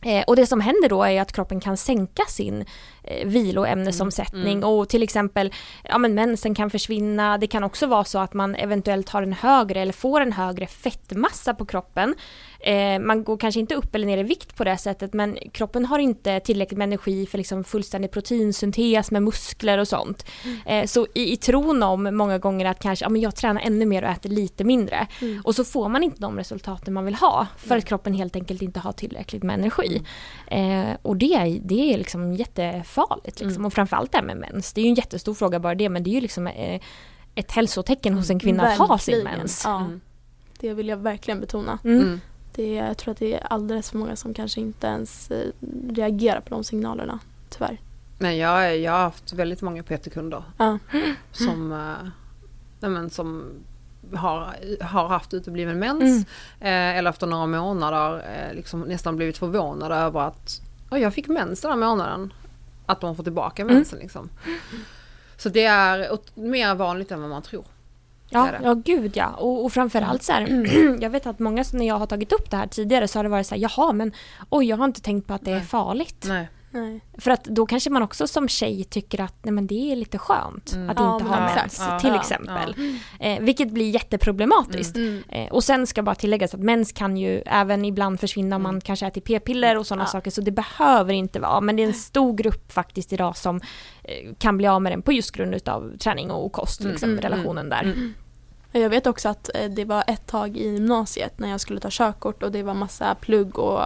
[0.02, 2.64] Eh, och det som händer då är att kroppen kan sänka sin
[3.04, 4.64] eh, viloämnesomsättning mm.
[4.64, 5.52] och till exempel
[5.84, 7.38] ja, men mensen kan försvinna.
[7.38, 10.66] Det kan också vara så att man eventuellt har en högre eller får en högre
[10.66, 12.14] fettmassa på kroppen
[12.62, 15.86] Eh, man går kanske inte upp eller ner i vikt på det sättet men kroppen
[15.86, 20.26] har inte tillräckligt med energi för liksom fullständig proteinsyntes med muskler och sånt.
[20.44, 20.58] Mm.
[20.66, 23.86] Eh, så i, i tron om många gånger att kanske, ja men jag tränar ännu
[23.86, 25.06] mer och äter lite mindre.
[25.20, 25.42] Mm.
[25.44, 28.62] Och så får man inte de resultaten man vill ha för att kroppen helt enkelt
[28.62, 30.02] inte har tillräckligt med energi.
[30.46, 30.88] Mm.
[30.88, 33.50] Eh, och det, det är liksom jättefarligt liksom.
[33.50, 33.66] Mm.
[33.66, 34.72] Och framförallt det här med mens.
[34.72, 36.80] Det är ju en jättestor fråga bara det men det är ju liksom eh,
[37.34, 39.62] ett hälsotecken hos en kvinna att ha sin mens.
[39.64, 39.80] Ja.
[39.80, 40.00] Mm.
[40.60, 41.78] Det vill jag verkligen betona.
[41.84, 42.20] Mm.
[42.60, 45.52] Det jag tror att det är alldeles för många som kanske inte ens eh,
[45.88, 47.18] reagerar på de signalerna,
[47.48, 47.80] tyvärr.
[48.18, 50.78] Nej, jag, jag har haft väldigt många PT-kunder ja.
[51.32, 51.72] som,
[52.80, 53.50] äh, men, som
[54.14, 56.24] har, har haft utebliven mens mm.
[56.60, 61.28] eh, eller efter några månader eh, liksom nästan blivit förvånade över att oh, jag fick
[61.28, 62.32] mens den här månaden.
[62.86, 64.02] Att de får tillbaka mensen mm.
[64.02, 64.28] liksom.
[65.36, 67.64] Så det är mer vanligt än vad man tror.
[68.30, 69.28] Ja, ja gud ja.
[69.28, 70.46] Och, och framförallt så här,
[71.00, 73.30] jag vet att många när jag har tagit upp det här tidigare så har det
[73.30, 74.12] varit så här, jaha men
[74.50, 76.24] oj jag har inte tänkt på att det är farligt.
[76.28, 76.48] Nej.
[76.70, 77.00] Nej.
[77.18, 80.18] För att då kanske man också som tjej tycker att nej men det är lite
[80.18, 80.90] skönt mm.
[80.90, 82.74] att ja, inte ha mens ja, till ja, exempel.
[83.20, 84.96] Eh, vilket blir jätteproblematiskt.
[84.96, 85.22] Mm.
[85.28, 88.70] Eh, och sen ska bara tilläggas att mens kan ju även ibland försvinna om man
[88.70, 88.80] mm.
[88.80, 91.94] kanske äter p-piller och sådana saker så det behöver inte vara men det är en
[91.94, 93.56] stor grupp faktiskt idag som
[94.04, 97.22] eh, kan bli av med den på just grund av träning och kost, liksom, mm.
[97.22, 97.83] relationen där.
[97.83, 98.14] Mm.
[98.72, 101.88] Jag vet också att eh, det var ett tag i gymnasiet när jag skulle ta
[101.90, 103.83] körkort och det var massa plugg och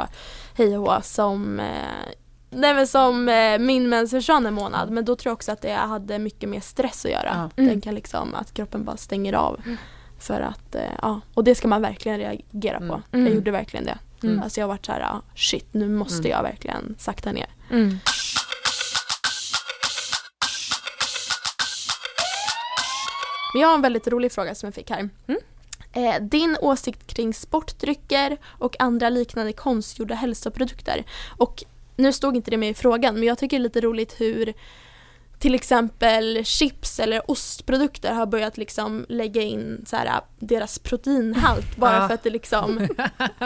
[0.54, 2.12] hej och som eh,
[2.54, 5.62] Nej men som eh, min mens försvann en månad men då tror jag också att
[5.62, 7.50] det hade mycket mer stress att göra.
[7.56, 7.70] Mm.
[7.70, 9.60] Den kan liksom, att kroppen bara stänger av.
[9.64, 9.76] Mm.
[10.18, 12.84] För att, ja, och det ska man verkligen reagera på.
[12.84, 13.02] Mm.
[13.10, 13.34] Jag mm.
[13.34, 13.98] gjorde verkligen det.
[14.22, 14.42] Mm.
[14.42, 16.30] Alltså jag har varit så här, shit nu måste mm.
[16.30, 17.46] jag verkligen sakta ner.
[17.70, 17.98] Mm.
[23.54, 25.08] Men jag har en väldigt rolig fråga som jag fick här.
[25.26, 25.40] Mm.
[25.92, 31.04] Eh, din åsikt kring sportdrycker och andra liknande konstgjorda hälsoprodukter.
[31.36, 31.64] Och
[31.96, 34.54] nu stod inte det med i frågan men jag tycker det är lite roligt hur
[35.38, 41.96] till exempel chips eller ostprodukter har börjat liksom lägga in så här, deras proteinhalt bara
[41.96, 42.08] ja.
[42.08, 42.88] för att det liksom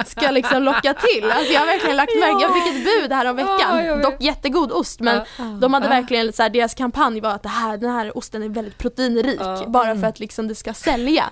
[0.06, 1.30] ska liksom locka till.
[1.30, 4.22] Alltså jag har verkligen lagt märke, jag fick ett bud här om veckan, ja, dock
[4.22, 5.44] jättegod ost men ja.
[5.44, 8.48] de hade verkligen så här, deras kampanj var att det här, den här osten är
[8.48, 11.24] väldigt proteinrik bara för att liksom det ska sälja.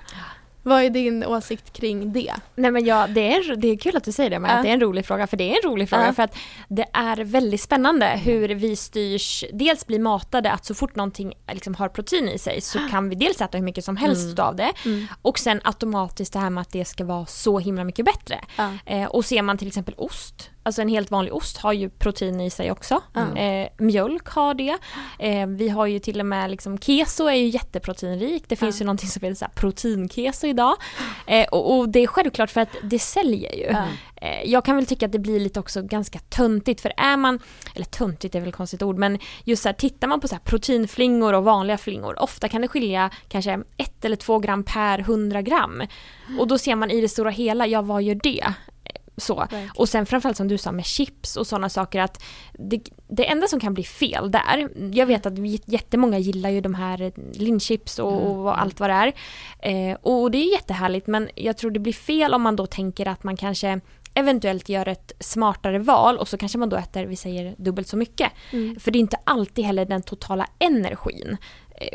[0.67, 2.35] Vad är din åsikt kring det?
[2.55, 4.69] Nej men ja, det är, det är kul att du säger det, men att det
[4.69, 6.13] är en rolig fråga, för det är en rolig fråga uh.
[6.13, 6.37] för att
[6.69, 11.75] det är väldigt spännande hur vi styrs, dels blir matade att så fort någonting liksom
[11.75, 14.47] har protein i sig så kan vi dels äta hur mycket som helst mm.
[14.47, 15.07] av det mm.
[15.23, 18.41] och sen automatiskt det här med att det ska vara så himla mycket bättre.
[18.59, 19.03] Uh.
[19.03, 22.41] Eh, och ser man till exempel ost Alltså en helt vanlig ost har ju protein
[22.41, 23.03] i sig också.
[23.15, 23.37] Mm.
[23.37, 24.77] Eh, mjölk har det.
[25.19, 28.45] Eh, vi har ju till och med liksom, keso är ju jätteproteinrik.
[28.47, 28.85] Det finns mm.
[28.85, 30.77] ju någonting som heter proteinkeso idag.
[31.27, 33.67] Eh, och, och, det är självklart för att det säljer ju.
[33.67, 33.89] Mm.
[34.45, 37.39] jag kan väl tycka att det blir lite också ganska töntigt för är man,
[37.75, 40.35] eller töntigt är väl ett konstigt ord, men just så här, tittar man på så
[40.35, 44.99] här proteinflingor och vanliga flingor, ofta kan det skilja kanske ett eller två gram per
[44.99, 45.83] 100 gram.
[46.39, 48.55] Och då ser man i det stora hela, ja vad gör det?
[49.17, 49.35] Så.
[49.35, 49.71] Verkligen.
[49.75, 53.47] Och sen framförallt som du sa med chips och sådana saker att det, det enda
[53.47, 58.13] som kan bli fel där, jag vet att jättemånga gillar ju de här linchips och,
[58.13, 58.25] mm.
[58.25, 59.13] och allt vad det är.
[59.61, 63.09] Eh, och det är jättehärligt men jag tror det blir fel om man då tänker
[63.09, 63.81] att man kanske
[64.15, 67.97] eventuellt gör ett smartare val och så kanske man då äter, vi säger dubbelt så
[67.97, 68.33] mycket.
[68.53, 68.81] Mm.
[68.81, 71.37] För det är inte alltid heller den totala energin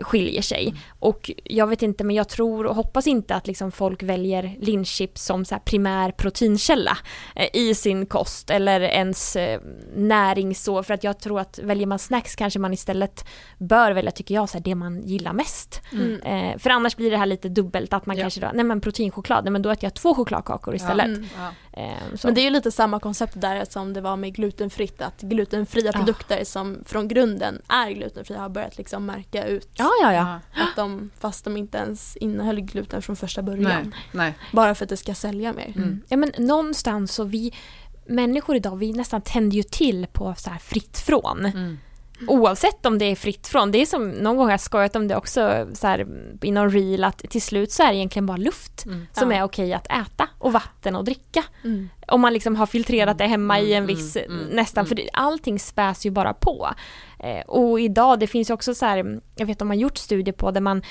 [0.01, 0.67] skiljer sig.
[0.67, 0.79] Mm.
[0.99, 5.25] Och jag vet inte men jag tror och hoppas inte att liksom folk väljer linchips
[5.25, 6.97] som så primär proteinkälla
[7.35, 9.61] eh, i sin kost eller ens eh,
[9.95, 13.25] näring så för att jag tror att väljer man snacks kanske man istället
[13.57, 15.81] bör välja tycker jag så här, det man gillar mest.
[15.91, 16.21] Mm.
[16.21, 18.23] Eh, för annars blir det här lite dubbelt att man ja.
[18.23, 21.19] kanske då, nej men proteinchoklad, nej men då äter jag två chokladkakor istället.
[21.37, 21.51] Ja.
[21.73, 21.89] Mm.
[21.89, 22.05] Ja.
[22.13, 25.21] Eh, men det är ju lite samma koncept där som det var med glutenfritt att
[25.21, 30.39] glutenfria produkter som från grunden är glutenfria har börjat liksom märka ut Ja, ja, ja.
[30.63, 33.63] Att de, fast de inte ens innehöll gluten från första början.
[33.63, 34.33] Nej, nej.
[34.51, 35.73] Bara för att det ska sälja mer.
[35.75, 36.01] Mm.
[36.07, 37.53] Ja men någonstans så vi
[38.05, 41.45] människor idag vi nästan tänder ju till på så här fritt från.
[41.45, 41.77] Mm.
[42.27, 45.07] Oavsett om det är fritt från, det är som någon gång har jag skojat om
[45.07, 46.07] det också så här,
[46.41, 49.07] i någon reel att till slut så är det egentligen bara luft Mm.
[49.13, 49.37] som Ja.
[49.37, 51.43] är okej att äta och vatten och dricka.
[51.63, 51.89] Mm.
[52.07, 55.01] Om man liksom har filtrerat det hemma i en Mm, viss, mm, mm, nästan, för
[55.13, 56.69] allting späs ju bara på.
[57.19, 60.33] Eh, och idag, det finns ju också så här, jag vet om man gjort studier
[60.33, 60.81] på där man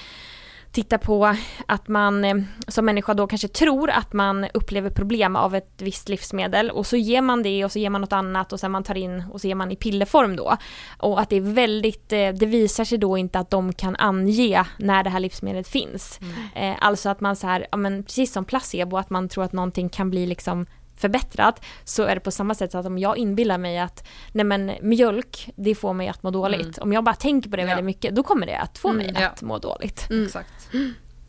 [0.73, 1.35] tittar på
[1.67, 2.37] att man eh,
[2.69, 6.97] som människa då kanske tror att man upplever problem av ett visst livsmedel och så
[6.97, 9.41] ger man det och så ger man något annat och sen man tar in och
[9.41, 10.57] så ger man i pillerform då.
[10.99, 14.65] Och att det är väldigt, eh, det visar sig då inte att de kan ange
[14.79, 16.21] när det här livsmedlet finns.
[16.55, 19.53] Eh, alltså att man så här, ja men precis som placebo, att man tror att
[19.53, 20.67] någonting kan bli liksom
[21.01, 24.73] förbättrat så är det på samma sätt att om jag inbillar mig att nej men
[24.83, 26.61] mjölk det får mig att må dåligt.
[26.61, 26.75] Mm.
[26.83, 27.69] Om jag bara tänker på det Ja.
[27.69, 29.29] väldigt mycket då kommer det att få mig Mm, ja.
[29.29, 30.11] att må dåligt.
[30.11, 30.25] Mm.
[30.27, 30.69] Exakt.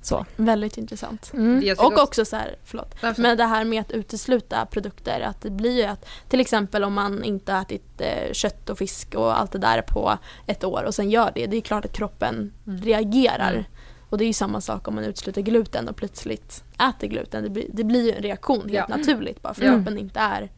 [0.04, 0.26] Så.
[0.36, 1.32] Väldigt intressant.
[1.34, 1.76] Mm.
[1.80, 5.50] Och också så här, förlåt, Därför- med det här med att utesluta produkter, att det
[5.50, 9.40] blir ju att till exempel om man inte har ätit eh, kött och fisk och
[9.40, 12.54] allt det där på ett år och sen gör det, det är klart att kroppen
[12.68, 12.82] Mm.
[12.82, 13.66] reagerar.
[14.12, 14.14] Mm.
[14.14, 17.44] Och det är ju samma sak om man utesluter gluten och plötsligt äter gluten.
[17.44, 18.98] Det blir, det blir ju en reaktion helt Ja.
[18.98, 19.72] naturligt bara för Ja.
[19.72, 20.52] kroppen inte är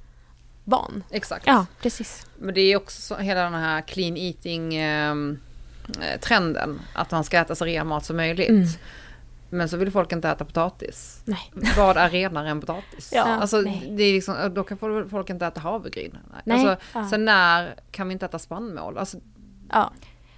[0.63, 1.04] van.
[1.10, 1.48] Exakt.
[1.48, 2.28] Ja, precis.
[2.39, 5.39] Men det är också så, hela den här clean eating ehm,
[6.02, 6.82] eh, trenden.
[6.96, 8.50] Att man ska äta så ren mat som möjligt.
[8.50, 8.68] Mm.
[9.50, 11.22] Men så vill folk inte äta potatis.
[11.26, 11.52] Nej.
[11.78, 13.12] Vad är renare än potatis?
[13.16, 13.94] Ja, alltså, nej.
[13.98, 14.78] det är liksom, då kan
[15.10, 16.18] folk inte äta havregryn.
[16.44, 16.58] Nej.
[16.68, 17.10] Alltså, Ja.
[17.10, 18.98] Sen när kan vi inte äta spannmål?
[18.98, 19.18] Alltså,
[19.70, 19.92] Ja.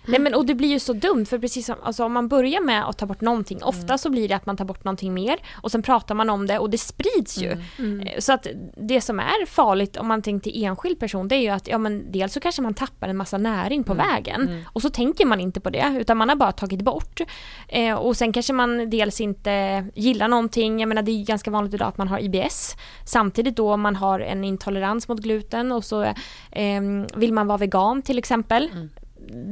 [0.07, 2.61] Nej men och det blir ju så dumt för precis som, alltså om man börjar
[2.61, 3.97] med att ta bort någonting, ofta Mm.
[3.97, 6.59] så blir det att man tar bort någonting mer och sen pratar man om det
[6.59, 7.51] och det sprids ju.
[7.51, 7.63] Mm.
[7.79, 7.99] Mm.
[8.07, 11.39] Eh, Så att det som är farligt om man tänker till enskild person det är
[11.41, 14.81] ju att ja men dels så kanske man tappar en massa näring på vägen och
[14.81, 17.21] så tänker man inte på det utan man har bara tagit bort.
[17.67, 21.73] Eh, och sen kanske man dels inte gillar någonting, jag menar det är ganska vanligt
[21.73, 26.03] idag att man har IBS samtidigt då man har en intolerans mot gluten och så
[26.51, 26.81] eh,
[27.15, 28.69] vill man vara vegan till exempel.
[28.73, 28.89] Mm.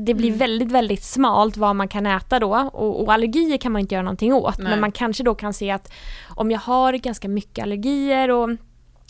[0.05, 3.79] Det blir väldigt, väldigt smalt vad man kan äta då och, och allergier kan man
[3.81, 4.69] inte göra någonting åt Nej.
[4.69, 5.91] men man kanske då kan se att
[6.35, 8.49] om jag har ganska mycket allergier och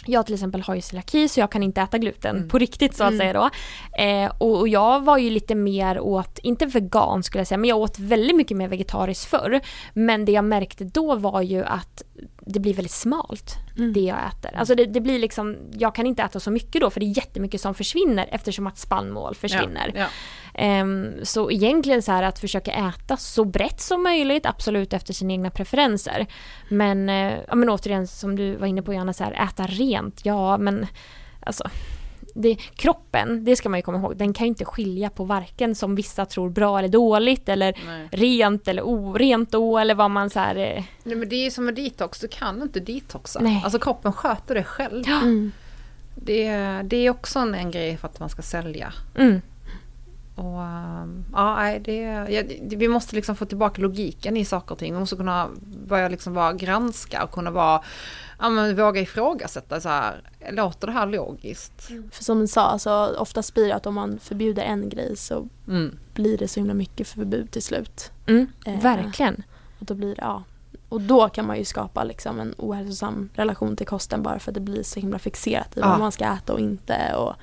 [0.05, 2.49] jag till exempel har ju celiaki så jag kan inte äta gluten Mm.
[2.49, 3.19] på riktigt så att Mm.
[3.19, 3.49] säga då.
[4.03, 7.69] Eh, och, och jag var ju lite mer åt, inte vegan skulle jag säga, men
[7.69, 9.59] jag åt väldigt mycket mer vegetariskt förr.
[9.93, 12.03] Men det jag märkte då var ju att
[12.45, 13.93] det blir väldigt smalt Mm.
[13.93, 14.55] det jag äter.
[14.55, 17.17] Alltså det, det blir liksom, jag kan inte äta så mycket då för det är
[17.17, 19.91] jättemycket som försvinner eftersom att spannmål försvinner.
[19.95, 20.07] Ja, ja.
[20.53, 25.33] Ehm, så egentligen så här att försöka äta så brett som möjligt, absolut efter sina
[25.33, 26.27] egna preferenser.
[26.69, 30.25] Men, eh, ja, men återigen som du var inne på Johanna, så här, äta rent,
[30.25, 30.87] ja men
[31.39, 31.63] alltså
[32.33, 35.75] det, kroppen, det ska man ju komma ihåg, den kan ju inte skilja på varken
[35.75, 38.07] som vissa tror bra eller dåligt eller Nej.
[38.11, 41.65] rent eller orent då eller vad man så här, eh, Nej, men det är som
[41.65, 43.39] med detox, du kan inte detoxa.
[43.43, 43.61] Nej.
[43.63, 45.03] Alltså kroppen sköter det själv.
[45.07, 45.51] Mm.
[46.15, 46.47] Det,
[46.83, 48.93] det är också en, en grej för att man ska sälja.
[49.15, 49.41] mm,
[50.35, 51.97] Och, ehm, ja, nej, det,
[52.29, 54.93] ja, det, vi måste liksom få tillbaka logiken i saker och ting.
[54.93, 55.49] Vi måste kunna
[55.87, 57.81] börja liksom vara granska och kunna vara,
[58.43, 61.81] ja, men våga ifrågasätta så här, låter det här logiskt?
[62.11, 65.47] För som du sa, alltså, oftast blir det att om man förbjuder en grej så
[65.67, 65.97] Mm.
[66.13, 68.11] blir det så himla mycket förbud till slut.
[68.27, 68.81] mm, Eh.
[68.81, 69.43] verkligen.
[69.79, 70.43] Och då blir det, ja.
[70.89, 74.55] Och då kan man ju skapa liksom en ohälsosam relation till kosten bara för att
[74.55, 75.89] det blir så himla fixerat i Ja.
[75.89, 77.15] vad man ska äta och inte.
[77.15, 77.35] Och,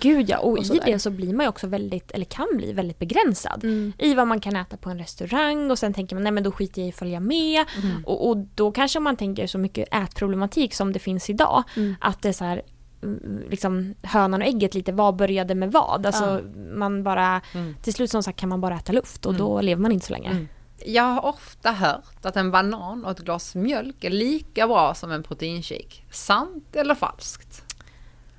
[0.00, 0.82] Gud ja, och, Och i sådär.
[0.86, 3.64] det så blir man ju också väldigt, eller kan bli väldigt begränsad.
[3.64, 3.92] mm.
[3.98, 6.50] i vad man kan äta på en restaurang och sen tänker man nej men då
[6.52, 7.64] skiter jag i att följa med.
[7.82, 8.04] Mm.
[8.06, 11.62] Och, och då kanske man tänker så mycket ätproblematik som det finns idag.
[11.76, 11.94] Mm.
[12.00, 12.62] Att det är så här
[13.02, 16.06] mm, liksom hönan och ägget lite, vad började med vad?
[16.06, 16.40] Alltså
[16.74, 17.74] man bara, Mm.
[17.82, 19.46] till slut som sagt kan man bara äta luft och Mm.
[19.46, 20.46] då lever man inte så länge.
[20.86, 25.10] Jag har ofta hört att en banan och ett glas mjölk är lika bra som
[25.12, 25.94] en proteinshake.
[26.10, 27.64] Sant eller falskt?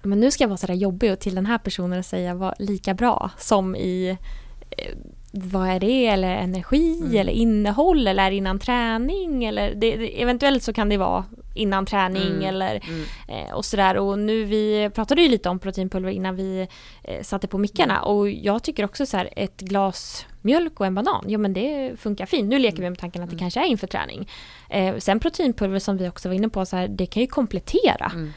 [0.02, 2.94] Men nu ska jag vara sådär jobbig och till den här personen säga vad lika
[2.94, 4.18] bra som i
[4.78, 4.96] eh,
[5.32, 7.16] vad är det eller energi Mm.
[7.18, 11.26] eller innehåll eller är det innan träning eller det, det, eventuellt så kan det vara
[11.56, 12.42] innan träning Mm.
[12.46, 13.04] eller Mm.
[13.28, 16.68] eh, och sådär och nu vi pratade ju lite om proteinpulver innan vi
[17.04, 20.96] eh, satte på mickarna och jag tycker också så här ett glas mjölk och en
[20.96, 22.50] banan, ja men det funkar fint.
[22.50, 23.40] Nu leker vi med tanken att det Mm.
[23.40, 24.30] kanske är inför träning.
[24.70, 28.12] Eh, sen proteinpulver som vi också var inne på, så här, det kan ju komplettera
[28.14, 28.34] Mm.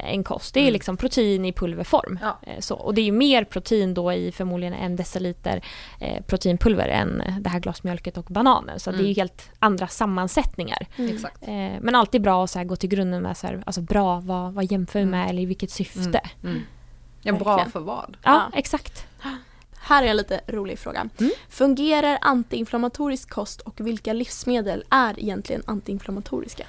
[0.00, 0.54] En kost.
[0.54, 0.72] Det är Mm.
[0.72, 2.18] liksom protein i pulverform.
[2.22, 2.38] Ja.
[2.42, 5.62] Eh, så, och det är ju mer protein då i förmodligen en deciliter
[6.00, 8.80] eh, proteinpulver än det här glasmjölket och bananen.
[8.80, 9.16] Så det är ju Mm.
[9.16, 10.86] helt andra sammansättningar.
[10.96, 11.14] Mm.
[11.14, 11.42] Exakt.
[11.42, 11.48] Eh,
[11.80, 14.52] men alltid bra att så här, gå till grunden med så här, alltså bra, vad,
[14.52, 15.20] vad jämför vi Mm.
[15.20, 16.20] med eller i vilket syfte?
[16.42, 16.54] Mm.
[16.56, 16.62] Mm.
[17.22, 18.16] Ja, bra för vad?
[18.22, 18.58] Ja, Ja.
[18.58, 19.06] exakt.
[19.84, 21.08] Här är en lite rolig fråga.
[21.20, 21.32] Mm.
[21.48, 26.64] Fungerar antiinflammatorisk kost och vilka livsmedel är egentligen antiinflammatoriska?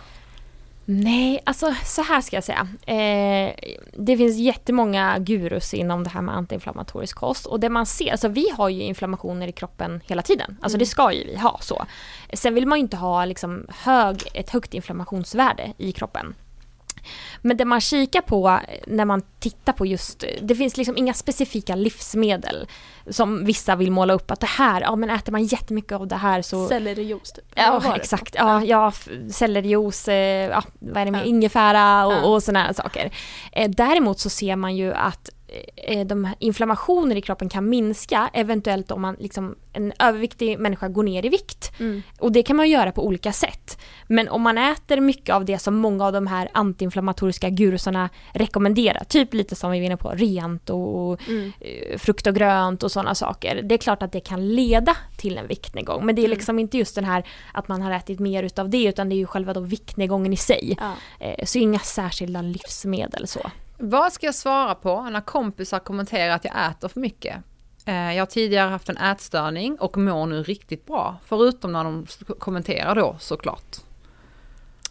[0.85, 2.67] Nej, alltså så här ska jag säga.
[2.85, 3.53] Eh,
[3.97, 8.27] det finns jättemånga gurus inom det här med antiinflammatorisk kost och det man ser, alltså
[8.27, 10.57] vi har ju inflammationer i kroppen hela tiden.
[10.61, 11.85] Alltså det ska ju vi ha så.
[12.33, 16.35] Sen vill man ju inte ha liksom hög, ett högt inflammationsvärde i kroppen.
[17.41, 21.75] Men det man kikar på när man tittar på just, det finns liksom inga specifika
[21.75, 22.67] livsmedel
[23.09, 26.15] som vissa vill måla upp att det här, ja men äter man jättemycket av det
[26.15, 26.67] här så...
[26.67, 27.45] Sellerijuice typ?
[27.55, 28.91] Ja exakt, ja, ja
[29.31, 30.15] sellerijuice, eh,
[30.49, 32.21] ja, vad är det med, ingefära och, Ja.
[32.21, 33.11] och sådana saker.
[33.51, 35.29] Eh, däremot så ser man ju att
[36.05, 41.03] de här inflammationer i kroppen kan minska eventuellt om man liksom, en överviktig människa går
[41.03, 41.71] ner i vikt.
[41.79, 42.01] Mm.
[42.19, 43.77] Och det kan man göra på olika sätt.
[44.07, 49.03] Men om man äter mycket av det som många av de här antiinflammatoriska gurusarna rekommenderar,
[49.03, 51.51] typ lite som vi var inne på, rent och Mm.
[51.59, 53.61] eh, frukt och grönt och sådana saker.
[53.63, 56.05] Det är klart att det kan leda till en viktnedgång.
[56.05, 56.35] Men det är Mm.
[56.35, 59.17] liksom inte just den här att man har ätit mer utav det utan det är
[59.17, 60.77] ju själva då viktnedgången i sig.
[60.79, 60.93] Ja.
[61.19, 63.39] Eh, Så inga särskilda livsmedel så.
[63.85, 67.37] Vad ska jag svara på när kompisar kommenterar att jag äter för mycket?
[67.85, 71.17] Eh, Jag har tidigare haft en ätstörning och mår nu riktigt bra.
[71.25, 72.05] Förutom när de
[72.39, 73.77] kommenterar då såklart.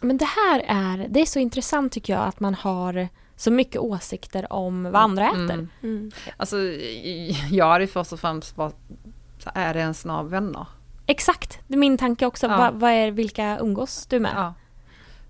[0.01, 3.81] Men det här är, det är så intressant tycker jag att man har så mycket
[3.81, 5.39] åsikter om vad andra äter.
[5.39, 5.69] Mm.
[5.83, 6.11] Mm.
[6.37, 6.57] Alltså
[7.51, 8.71] jag hade först och främst bara,
[9.53, 10.65] är det ens några vänner?
[11.05, 12.47] Exakt, det är min tanke också.
[12.47, 12.57] Ja.
[12.57, 14.31] Vad, vad är, vilka umgås du med?
[14.35, 14.53] Ja.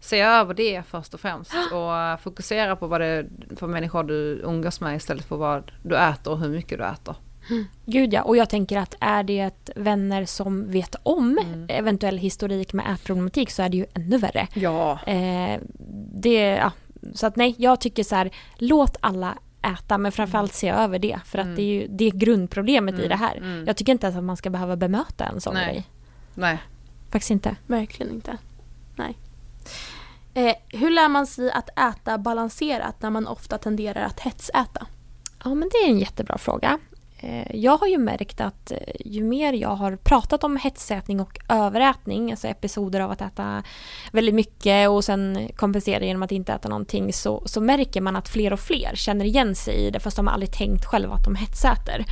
[0.04, 4.42] Se över det först och främst och fokusera på vad det är för människor du
[4.44, 7.16] umgås med istället för vad du äter och hur mycket du äter.
[7.86, 11.66] Gud ja, och jag tänker att är det vänner som vet om Mm.
[11.70, 14.48] eventuell historik med ätproblematik så är det ju ännu värre.
[14.54, 15.00] Ja.
[15.06, 15.60] Eh,
[16.14, 16.72] det, ja,
[17.14, 21.20] så att nej, jag tycker så här, låt alla äta men framförallt se över det
[21.26, 21.56] för att Mm.
[21.56, 23.38] det är ju det är grundproblemet i Mm, det här.
[23.38, 23.64] mm.
[23.68, 25.66] Jag tycker inte ens att man ska behöva bemöta en sån Nej.
[25.74, 25.88] grej.
[26.36, 26.58] Nej.
[27.10, 27.56] Faktiskt inte.
[27.68, 28.38] Verkligen inte.
[28.96, 29.18] Nej.
[30.34, 34.88] Eh, hur lär man sig att äta balanserat när man ofta tenderar att hetsäta?
[35.44, 36.80] Ja men det är en jättebra fråga.
[37.20, 41.40] Eh, Jag har ju märkt att eh, ju mer jag har pratat om hetsätning och
[41.50, 43.64] överätning, alltså episoder av att äta
[44.12, 48.30] väldigt mycket och sen kompensera genom att inte äta någonting, så, så märker man att
[48.30, 51.24] fler och fler känner igen sig i det fast de har aldrig tänkt själva att
[51.26, 52.06] de hetsäter.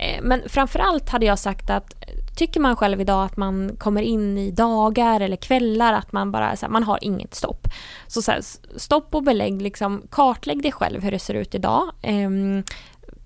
[0.00, 1.94] Eh, men framförallt hade jag sagt att
[2.36, 6.56] tycker man själv idag att man kommer in i dagar eller kvällar att man bara
[6.56, 7.66] så här, man har inget stopp.
[8.06, 8.40] Så, så här,
[8.76, 11.92] stopp och belägg, liksom, kartlägg dig själv hur det ser ut idag.
[12.02, 12.62] Ehm,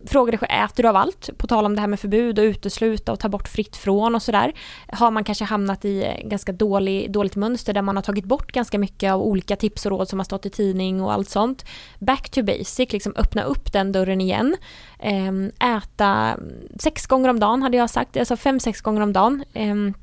[0.06, 1.30] Fråga dig själv, äter du av allt?
[1.38, 4.22] På tal om det här med förbud och utesluta och ta bort fritt från och
[4.22, 4.52] sådär.
[4.92, 8.78] Har man kanske hamnat i ganska dålig, dåligt mönster där man har tagit bort ganska
[8.78, 11.64] mycket av olika tips och råd som har stått i tidning och allt sånt.
[11.98, 14.56] Back to basic, liksom öppna upp den dörren igen.
[14.98, 16.36] Ehm, äta
[16.80, 19.44] sex gånger om dagen hade jag sagt, alltså fem, sex gånger om dagen.
[19.52, 19.94] Ehm,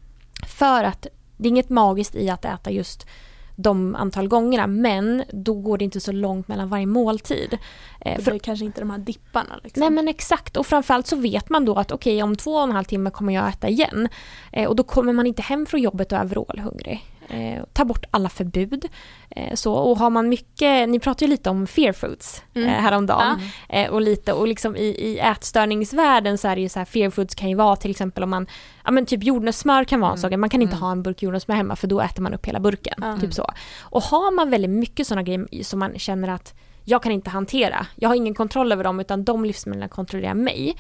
[0.48, 3.08] för att det är inget magiskt i att äta just
[3.56, 7.58] de antal gångerna men då går det inte så långt mellan varje måltid.
[8.02, 9.60] Eh, Det för, blir kanske inte de här dipparna.
[9.64, 9.80] Liksom.
[9.80, 12.72] nej men exakt och framförallt så vet man då att okej om två och en
[12.72, 14.08] halv timme kommer jag äta igen.
[14.52, 17.06] Eh, och då kommer man inte hem från jobbet och är vrålhungrig.
[17.30, 18.86] Eh, ta bort alla förbud.
[19.30, 22.70] Eh, så, och har man mycket, ni pratade ju lite om fear foods Mm.
[22.70, 23.42] eh, häromdagen.
[23.70, 27.10] Eh, och lite, och liksom i, i ätstörningsvärlden så är det ju så här, fear
[27.10, 28.48] foods kan ju vara till exempel om man,
[28.86, 30.82] ja men typ jordnötssmör kan vara en sak, man kan inte Mm.
[30.84, 33.04] ha en burk jordnötssmör hemma för då äter man upp hela burken.
[33.04, 33.20] Mm.
[33.20, 33.52] Typ så.
[33.82, 37.88] Och har man väldigt mycket sådana grejer som man känner att jag kan inte hantera,
[37.96, 40.76] jag har ingen kontroll över dem utan de livsmedlen kontrollerar mig.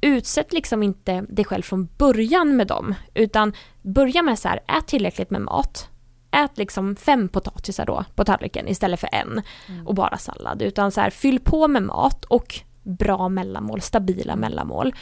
[0.00, 4.86] Utsätt liksom inte dig själv från början med dem utan börja med så här, ät
[4.86, 5.88] tillräckligt med mat.
[6.30, 9.42] Ät liksom fem potatisar då på tallriken istället för en
[9.86, 10.62] och bara sallad.
[10.62, 14.94] Utan så här, fyll på med mat och bra mellanmål, stabila mellanmål.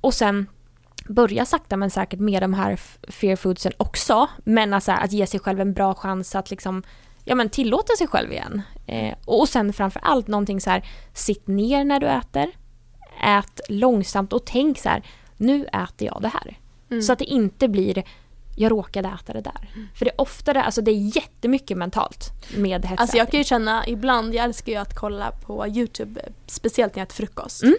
[0.00, 0.46] Och sen
[1.08, 2.76] börja sakta men säkert med de här
[3.08, 4.28] fear foodsen också.
[4.44, 6.82] Men alltså att ge sig själv en bra chans att liksom
[7.24, 8.62] ja, men tillåta sig själv igen.
[8.86, 12.50] Eh, och sen framför allt någonting så här, sitt ner när du äter.
[13.20, 15.02] Ät långsamt och tänk så här,
[15.36, 16.58] nu äter jag det här.
[16.90, 17.02] Mm.
[17.02, 18.04] Så att det inte blir,
[18.56, 19.70] jag råkade äta det där.
[19.94, 22.98] För det är oftare, alltså det är jättemycket mentalt med hetsätning.
[22.98, 27.00] Alltså jag kan ju känna ibland, jag älskar ju att kolla på YouTube, speciellt när
[27.00, 27.62] jag äter frukost.
[27.62, 27.76] Mm.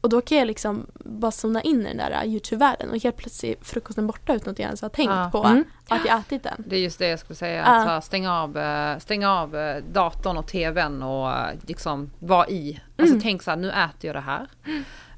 [0.00, 3.60] Och då kan jag liksom bara zona in i den där YouTube-världen och helt plötsligt
[3.60, 5.28] är frukosten borta utan att jag ens har tänkt Ja.
[5.32, 5.64] på Mm.
[5.88, 6.64] att jag ätit den.
[6.66, 7.56] Det är just det jag skulle säga.
[7.58, 7.64] Ja.
[7.80, 12.48] Att här, stänga av, eh, stänga av eh, datorn och tvn och eh, liksom vara
[12.48, 12.80] i.
[12.98, 13.22] Alltså Mm.
[13.22, 14.46] tänk så här, nu äter jag det här.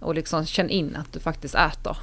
[0.00, 1.96] Och liksom känn in att du faktiskt äter.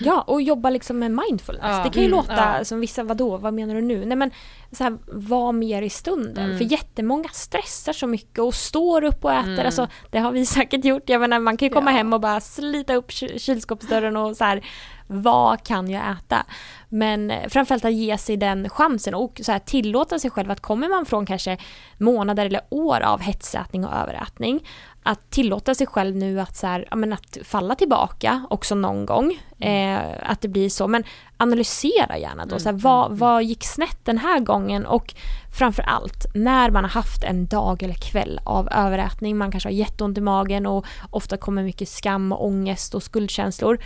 [0.00, 1.64] Ja, och jobba liksom med mindfulness.
[1.76, 1.84] Ja.
[1.84, 2.64] Det kan ju Mm, låta ja.
[2.64, 4.04] som vissa, vadå, vad menar du nu?
[4.04, 4.30] Nej men,
[4.72, 6.44] så här, var mer i stunden.
[6.44, 6.58] Mm.
[6.58, 9.52] För jättemånga stressar så mycket och står upp och äter.
[9.52, 9.66] Mm.
[9.66, 11.02] Alltså, det har vi säkert gjort.
[11.08, 11.96] Jag menar, man kan ju komma Ja.
[11.96, 14.64] hem och bara slita upp ky- kylskåpsdörren och så här,
[15.06, 16.46] vad kan jag äta?
[16.88, 20.60] Men eh, framförallt att ge sig den chansen och så här, tillåta sig själv att
[20.60, 21.56] kommer man från kanske
[21.98, 24.60] månader eller år av hetsätning och överätning
[25.08, 29.38] att tillåta sig själv nu att, så här, ja, att falla tillbaka också någon gång.
[29.58, 30.88] Eh, att det blir så.
[30.88, 31.04] Men
[31.36, 32.58] analysera gärna då.
[32.58, 34.86] Så här, vad, vad gick snett den här gången?
[34.86, 35.14] Och
[35.58, 39.36] framför allt när man har haft en dag eller kväll av överätning.
[39.36, 43.78] Man kanske har jätteont i magen och ofta kommer mycket skam, och ångest och skuldkänslor.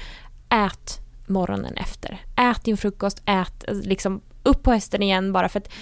[0.49, 2.21] Ät morgonen efter.
[2.37, 5.73] Ät din frukost, ät liksom upp på hästen igen bara för att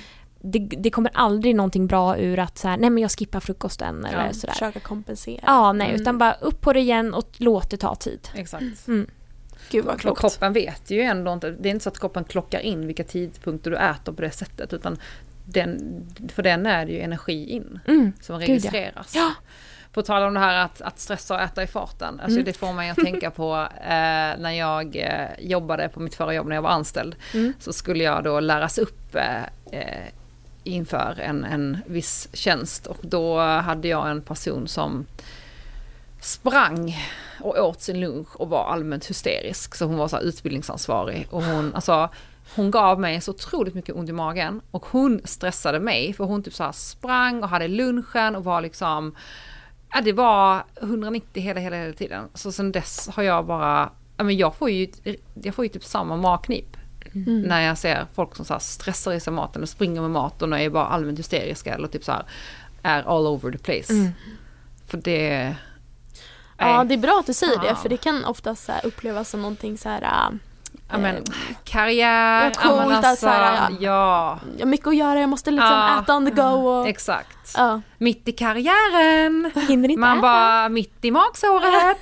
[0.42, 4.04] det, det, kommer aldrig någonting bra ur att så här, nej men jag skippar frukosten
[4.04, 4.52] eller ja, sådär.
[4.52, 5.40] Försöka kompensera.
[5.46, 6.00] Ja, nej, mm.
[6.00, 8.28] utan bara upp på det igen och låt det ta tid.
[8.34, 8.88] Exakt.
[8.88, 9.06] Mm.
[9.70, 10.20] Gud vad klokt.
[10.20, 13.70] Kroppen vet ju ändå inte, det är inte så att kroppen klockar in vilka tidpunkter
[13.70, 14.98] du äter på det sättet utan
[15.44, 18.12] den, för den är det ju energi in mm.
[18.20, 19.14] som registreras.
[19.14, 19.32] Ja.
[19.92, 22.44] På tal om det här att, att stressa och äta i farten, alltså mm.
[22.44, 26.46] det får mig att tänka på eh, när jag eh, jobbade på mitt förra jobb
[26.46, 27.16] när jag var anställd.
[27.34, 27.52] Mm.
[27.58, 30.06] Så skulle jag då läras upp eh, eh
[30.70, 35.06] inför en, en viss tjänst och då hade jag en person som
[36.20, 36.96] sprang
[37.40, 39.74] och åt sin lunch och var allmänt hysterisk.
[39.74, 42.08] Så hon var så utbildningsansvarig och hon, alltså,
[42.54, 46.42] hon gav mig så otroligt mycket ont i magen och hon stressade mig för hon
[46.42, 49.14] typ så sprang och hade lunchen och var liksom,
[49.92, 52.28] ja det var 190 hela, hela, hela tiden.
[52.34, 54.88] Så sen dess har jag bara, ja men jag får ju,
[55.42, 56.76] jag får ju typ samma magknip.
[57.14, 57.42] Mm.
[57.42, 60.58] När jag ser folk som så stressar i sig maten och springer med maten och
[60.58, 62.24] är bara allmänt hysteriska eller typ så här
[62.82, 63.92] är all over the place.
[63.92, 64.12] Mm.
[64.86, 65.56] För det...
[66.58, 67.70] Ja, det är bra att du säger ja.
[67.70, 70.36] det för det kan ofta så upplevas som någonting så här äh,
[70.98, 71.22] men eh,
[71.64, 73.68] karriär, ja, coolt, alltså, alltså, ja.
[73.80, 74.38] ja.
[74.56, 76.02] Jag har mycket att göra, jag måste liksom ja.
[76.02, 76.88] äta on the go och...
[76.88, 77.54] Exakt.
[77.56, 77.80] Ja.
[77.98, 79.50] Mitt i karriären.
[79.68, 80.22] Hinner inte Man äta.
[80.22, 81.98] bara mitt i magsåret.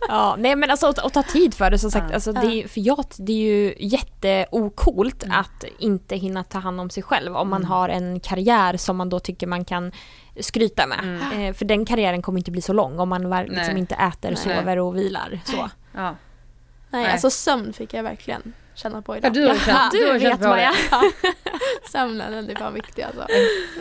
[0.08, 2.14] ja, nej men alltså att, ta tid för det som sagt.
[2.14, 5.38] Alltså, det är, för jag, det är ju jätteokult mm.
[5.38, 7.70] att inte hinna ta hand om sig själv om man mm.
[7.70, 9.92] har en karriär som man då tycker man kan
[10.40, 10.98] skryta med.
[11.02, 11.40] Mm.
[11.40, 14.36] Eh, för den karriären kommer inte bli så lång om man liksom inte äter, nej.
[14.36, 15.40] sover och vilar.
[15.44, 15.70] Så.
[15.92, 16.14] Ja.
[16.90, 19.28] Nej, Nej, alltså sömn fick jag verkligen känna på idag.
[19.28, 20.72] Ja, du har känt, du, du vet Maja.
[20.90, 21.02] Ja.
[21.92, 23.26] Sömnen, är fan viktig alltså.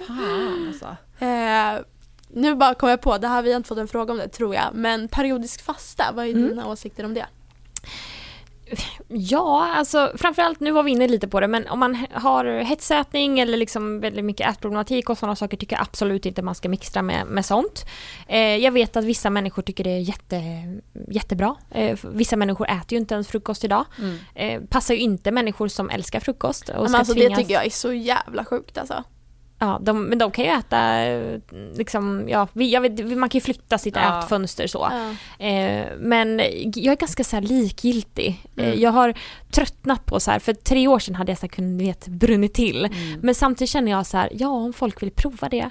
[0.07, 0.97] Fan alltså.
[1.25, 1.85] Eh,
[2.27, 4.27] nu bara kom jag på, det här vi har inte fått en fråga om det
[4.27, 6.49] tror jag, men periodisk fasta, vad är mm.
[6.49, 7.25] dina åsikter om det?
[9.07, 13.39] Ja, alltså framförallt, nu var vi inne lite på det, men om man har hetsätning
[13.39, 17.01] eller liksom väldigt mycket ätproblematik och sådana saker tycker jag absolut inte man ska mixtra
[17.01, 17.85] med, med sånt.
[18.27, 20.41] Eh, jag vet att vissa människor tycker det är jätte,
[21.07, 21.55] jättebra.
[21.71, 23.85] Eh, vissa människor äter ju inte ens frukost idag.
[23.99, 24.17] Mm.
[24.35, 26.69] Eh, passar ju inte människor som älskar frukost.
[26.69, 27.29] Och men alltså tvingas...
[27.29, 29.03] det tycker jag är så jävla sjukt alltså.
[29.59, 31.03] Ja, de, men de kan ju äta,
[31.77, 34.19] liksom, ja, jag vet, man kan ju flytta sitt ja.
[34.19, 34.89] ätfönster så.
[34.91, 35.45] Ja.
[35.45, 36.39] Eh, men
[36.75, 38.43] jag är ganska så likgiltig.
[38.57, 38.79] Eh, mm.
[38.79, 39.13] jag har
[39.51, 42.53] tröttnat på så här, för tre år sedan hade jag så här, kunnat, vet, brunnit
[42.53, 42.85] till.
[42.85, 43.19] Mm.
[43.21, 45.69] Men samtidigt känner jag så här, ja om folk vill prova det,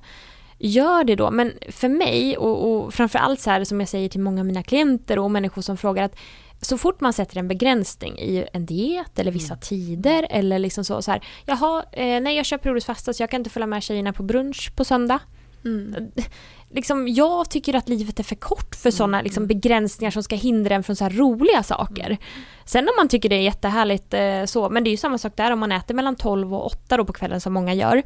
[0.59, 1.31] gör det då.
[1.31, 4.63] Men för mig och, och framförallt så här som jag säger till många av mina
[4.63, 6.17] klienter och människor som frågar att
[6.61, 9.61] så fort man sätter en begränsning i en diet eller vissa mm.
[9.61, 13.31] tider eller liksom så, så här, jaha, eh, nej jag kör periodiskt fasta så jag
[13.31, 15.21] kan inte följa med tjejerna på brunch på söndag.
[15.65, 15.95] Mm.
[16.71, 19.25] Liksom, jag tycker att livet är för kort för sådana mm.
[19.25, 22.07] liksom, begränsningar som ska hindra en från så roliga saker.
[22.07, 22.19] Mm.
[22.65, 25.37] Sen om man tycker det är jättehärligt eh, så, men det är ju samma sak
[25.37, 28.03] där om man äter mellan 12 och 8 då på kvällen som många gör.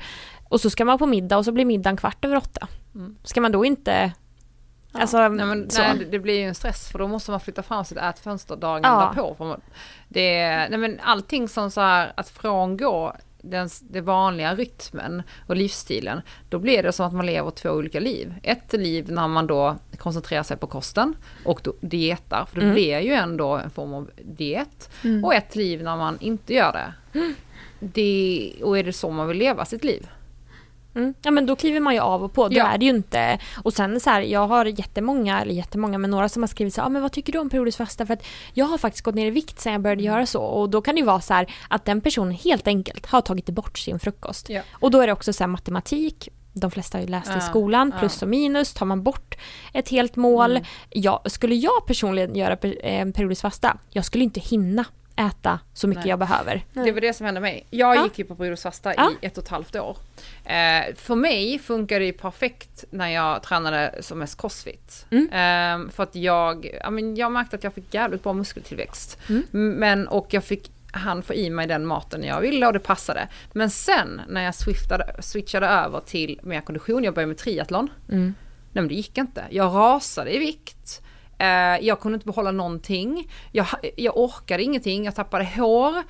[0.49, 2.69] Och så ska man på middag och så blir middagen kvart över 8.
[2.95, 3.17] Mm.
[3.25, 4.13] Ska man då inte
[4.93, 5.01] Ja.
[5.01, 7.85] Alltså, nej, men, nej, det blir ju en stress för då måste man flytta fram
[7.85, 9.13] sitt ätfönster dagen ja.
[9.17, 9.57] därpå.
[10.09, 16.21] Det, nej, men allting som så här att frångå den, den vanliga rytmen och livsstilen,
[16.49, 18.35] då blir det som att man lever två olika liv.
[18.43, 22.75] Ett liv när man då koncentrerar sig på kosten och då dietar, för det mm.
[22.75, 24.91] blir ju ändå en form av diet.
[25.05, 25.25] Mm.
[25.25, 27.19] Och ett liv när man inte gör det.
[27.19, 27.35] Mm.
[27.81, 28.53] det.
[28.63, 30.09] Och är det så man vill leva sitt liv?
[30.99, 31.15] Mm.
[31.23, 32.67] Ja men då kliver man ju av och på, då ja.
[32.67, 33.39] är det ju inte.
[33.65, 36.83] Och sen så här, jag har jättemånga, eller jättemånga, men några som har skrivit så
[36.83, 38.07] ah, men vad tycker du om periodisk fasta?
[38.07, 40.43] För att jag har faktiskt gått ner i vikt sen jag började göra så.
[40.43, 43.47] Och då kan det ju vara så här att den personen helt enkelt har tagit
[43.47, 44.49] bort sin frukost.
[44.51, 44.63] Ja.
[44.73, 47.41] Och då är det också så här matematik, de flesta har ju läst ja, i
[47.41, 49.35] skolan, plus och minus, tar man bort
[49.73, 50.51] ett helt mål.
[50.51, 50.65] Mm.
[50.91, 54.85] Ja, skulle jag personligen göra en periodisk fasta, jag skulle inte hinna
[55.19, 56.11] äta så mycket Nej.
[56.11, 56.65] jag behöver.
[56.73, 57.67] Det var det som hände mig.
[57.71, 58.05] Jag ja.
[58.05, 59.13] gick ju på periodisk fasta ja.
[59.21, 59.97] i ett och ett halvt år.
[60.45, 65.07] Eh, för mig funkar det ju perfekt när jag tränade som mest crossfit.
[65.11, 65.25] Mm.
[65.25, 69.19] Eh, för att jag, ja, men jag märkte att jag fick jävligt bra muskeltillväxt.
[69.29, 69.45] Mm.
[69.53, 73.29] Men, och jag fick han få i mig den maten jag ville och det passade.
[73.53, 77.91] Men sen när jag swiftade, switchade över till mer kondition, jag började med triathlon.
[78.09, 78.35] Mm.
[78.73, 79.45] Nej men det gick inte.
[79.51, 81.03] Jag rasade i vikt.
[81.39, 81.47] Eh,
[81.87, 83.31] jag kunde inte behålla någonting.
[83.53, 83.67] Jag,
[83.97, 85.97] jag orkade ingenting, jag tappade hår.
[85.99, 86.05] Eh,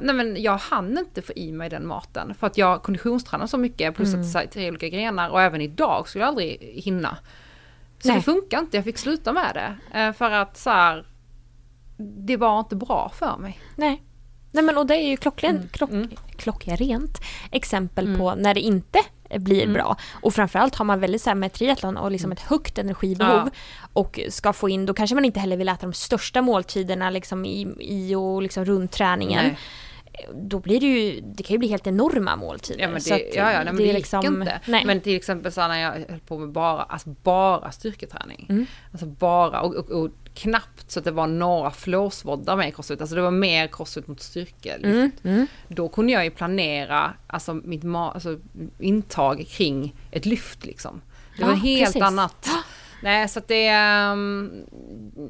[0.00, 2.34] nej men jag hann inte få i mig den maten.
[2.34, 4.26] För att jag konditionstränade så mycket plus Mm.
[4.44, 7.16] att tre olika grenar och även idag skulle jag aldrig hinna.
[7.98, 8.16] Så Nej.
[8.16, 9.98] det funkar inte, jag fick sluta med det.
[10.00, 11.06] Eh, för att så här,
[11.98, 13.60] det var inte bra för mig.
[13.76, 14.02] Nej.
[14.52, 16.08] Nej men och det är ju klockren, Mm, klock, mm.
[16.36, 18.18] klockrent exempel Mm.
[18.18, 18.98] på när det inte
[19.38, 19.74] blir Mm.
[19.74, 19.96] bra.
[20.22, 23.50] Och framförallt har man väldigt så här med triathlon och liksom ett högt energibehov Ja.
[23.92, 27.44] och ska få in, då kanske man inte heller vill äta de största måltiderna liksom
[27.44, 29.44] i, i och liksom runt träningen.
[29.44, 29.58] Nej.
[30.34, 32.80] Då blir det ju, det kan ju bli helt enorma måltider.
[32.82, 34.60] Ja men Så det, att ja, ja, nej, men det, gick liksom- inte.
[34.66, 34.84] Nej.
[34.84, 38.46] Men till exempel så när jag höll på med bara, alltså bara styrketräning.
[38.48, 38.66] Mm.
[38.92, 43.00] Alltså bara, och, och, och knappt så att det var några flåsvoddar med crossfit.
[43.00, 44.84] Alltså det var mer crossfit mot styrkelyft.
[44.84, 45.46] Mm, mm.
[45.68, 48.38] Då kunde jag ju planera alltså mitt alltså,
[48.78, 51.00] intag kring ett lyft liksom.
[51.36, 52.02] Det var Ja, helt precis.
[52.02, 52.48] annat.
[53.02, 54.50] Nej så att det, ehm,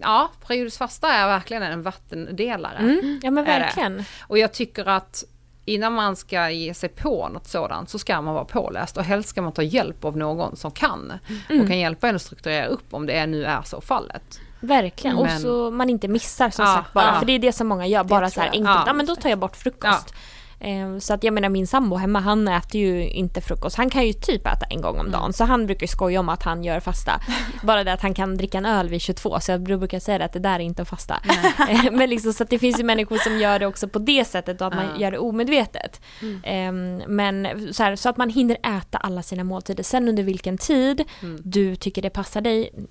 [0.00, 2.78] ja periodisk fasta är verkligen en vattendelare.
[2.78, 3.20] Mm.
[3.22, 4.04] Ja men verkligen.
[4.20, 5.24] Och jag tycker att
[5.64, 9.28] innan man ska ge sig på något sådant så ska man vara påläst och helst
[9.28, 11.12] ska man ta hjälp av någon som kan.
[11.48, 11.62] Mm.
[11.62, 14.40] Och kan hjälpa en att strukturera upp om det nu är så fallet.
[14.60, 17.04] Verkligen, och Men- så man inte missar som Ja, sagt bara.
[17.06, 17.18] ja.
[17.18, 18.64] För det är det som många gör, bara tror så här enkelt.
[18.68, 18.84] Ja.
[18.86, 18.92] Ja.
[18.92, 20.14] men då tar jag bort frukost.
[20.62, 23.76] Eh, Så att jag menar min sambo hemma han äter ju inte frukost.
[23.76, 25.32] Han kan ju typ äta en gång om dagen.
[25.32, 27.20] Så han brukar ju skoja om att han gör fasta.
[27.62, 29.40] Bara det att han kan dricka en öl vid 22.
[29.40, 31.20] Så jag brukar säga det att det där är inte att fasta.
[31.92, 34.60] Men liksom så att det finns ju människor som gör det också på det sättet
[34.60, 35.00] och att man Ja.
[35.00, 36.00] gör det omedvetet.
[36.42, 36.72] Eh,
[37.06, 39.82] Men så, här, så att man hinner äta alla sina måltider.
[39.82, 41.40] Sen under vilken tid Mm.
[41.44, 42.86] du tycker det passar dig, mm,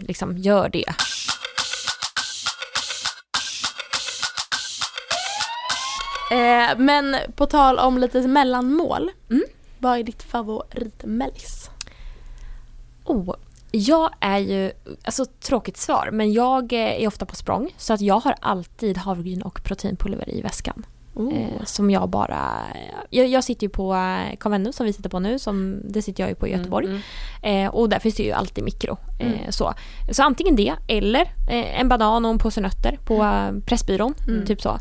[0.00, 0.84] liksom gör det.
[6.32, 9.10] Eh, men på tal om lite mellanmål.
[9.30, 9.44] Mm.
[9.78, 11.70] Vad är ditt favoritmellis?
[13.04, 13.34] Oh,
[13.70, 14.72] jag är ju,
[15.04, 18.98] alltså tråkigt svar, men jag eh, är ofta på språng så att jag har alltid
[18.98, 20.86] havregryn och proteinpulver i väskan.
[21.14, 21.64] Oh.
[21.64, 22.52] Som jag bara,
[23.10, 26.22] jag, jag sitter ju på eh, Convendum som vi sitter på nu, som, det sitter
[26.22, 26.86] jag ju på i Göteborg.
[26.86, 27.00] Mm,
[27.42, 27.66] mm.
[27.66, 28.96] Eh, och där finns det ju alltid mikro.
[29.20, 29.52] Eh, Mm.
[29.52, 29.72] så.
[30.12, 34.14] så antingen det eller eh, en banan och en påse nötter på eh, Pressbyrån.
[34.28, 34.46] Mm.
[34.46, 34.78] Typ så.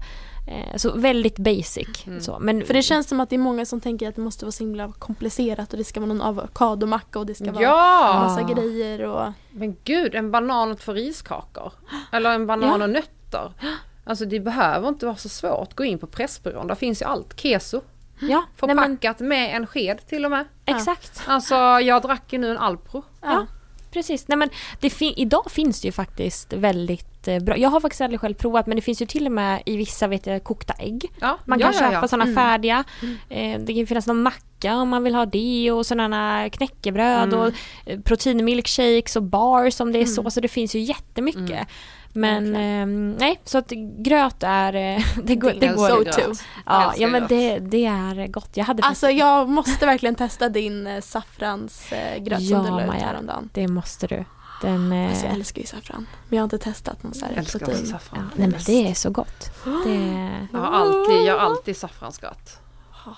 [0.48, 2.08] Eh, så väldigt basic.
[2.08, 2.20] Mm.
[2.22, 2.38] Så.
[2.40, 4.52] Men, För det känns som att det är många som tänker att det måste vara
[4.52, 8.24] så himla komplicerat och det ska vara någon avokadomacka och det ska vara Ja!
[8.28, 9.32] massa grejer och...
[9.52, 11.72] Men gud, en banan och två riskakor.
[12.12, 12.84] Eller en banan Ja.
[12.86, 13.52] och nötter.
[14.12, 15.74] Alltså det behöver inte vara så svårt.
[15.76, 17.40] Gå in på Pressbyrån, där finns ju allt.
[17.40, 17.82] Keso,
[18.20, 20.46] ja, nej, men, förpackat med en sked till och med.
[20.66, 21.22] exakt.
[21.28, 23.04] Alltså jag drack ju nu en Alpro.
[23.22, 23.46] Ja,
[23.94, 24.28] precis.
[24.28, 24.50] Nej, men
[24.92, 27.58] fin- idag finns det ju faktiskt väldigt eh, bra.
[27.58, 30.08] Jag har faktiskt aldrig själv provat men det finns ju till och med i vissa
[30.08, 31.12] vet jag, kokta ägg.
[31.22, 32.08] Ja, Man ja, kan ja, köpa ja.
[32.08, 32.36] sådana Mm.
[32.36, 32.84] färdiga.
[33.30, 37.40] Eh, det kan finnas någon macka om man vill ha det och sådana knäckebröd Mm.
[37.40, 37.52] och
[37.86, 40.14] eh, proteinmilkshakes och bars om det är Mm.
[40.16, 40.30] så.
[40.32, 41.50] Så det finns ju jättemycket.
[41.52, 41.66] Mm.
[42.14, 42.86] Men eh,
[43.20, 44.76] nej, så att gröt är...
[44.76, 45.88] eh, Det går, Det går.
[45.90, 46.34] so to.
[46.66, 48.50] Ja, ja men det, det är gott.
[48.54, 52.82] Jag hade Alltså jag måste verkligen testa din eh, saffransgröt eh, Ja, som du la
[52.82, 53.06] ut Maja.
[53.06, 53.50] häromdagen.
[53.54, 54.26] Det måste du.
[54.62, 54.92] Den...
[55.10, 56.08] Alltså jag älskar ju saffran.
[56.30, 57.78] Men jag har inte testat någon så här Älskar protein.
[57.86, 58.30] ja, saffran.
[58.36, 59.52] nej men det är så gott.
[59.86, 62.60] Det, Jag har alltid, jag har alltid saffransgröt.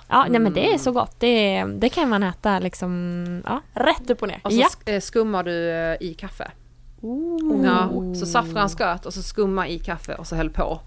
[0.08, 1.20] ja, nej men det är så gott.
[1.20, 3.62] Det, det kan man äta liksom, ja.
[3.74, 4.40] Rätt upp och ner.
[4.44, 4.68] Och så Ja.
[4.86, 5.52] sk- skummar du
[6.00, 6.52] i kaffe.
[7.04, 7.66] Ooh.
[7.66, 10.80] Ja, så saffransgröt och så skumma i kaffe och så häll på.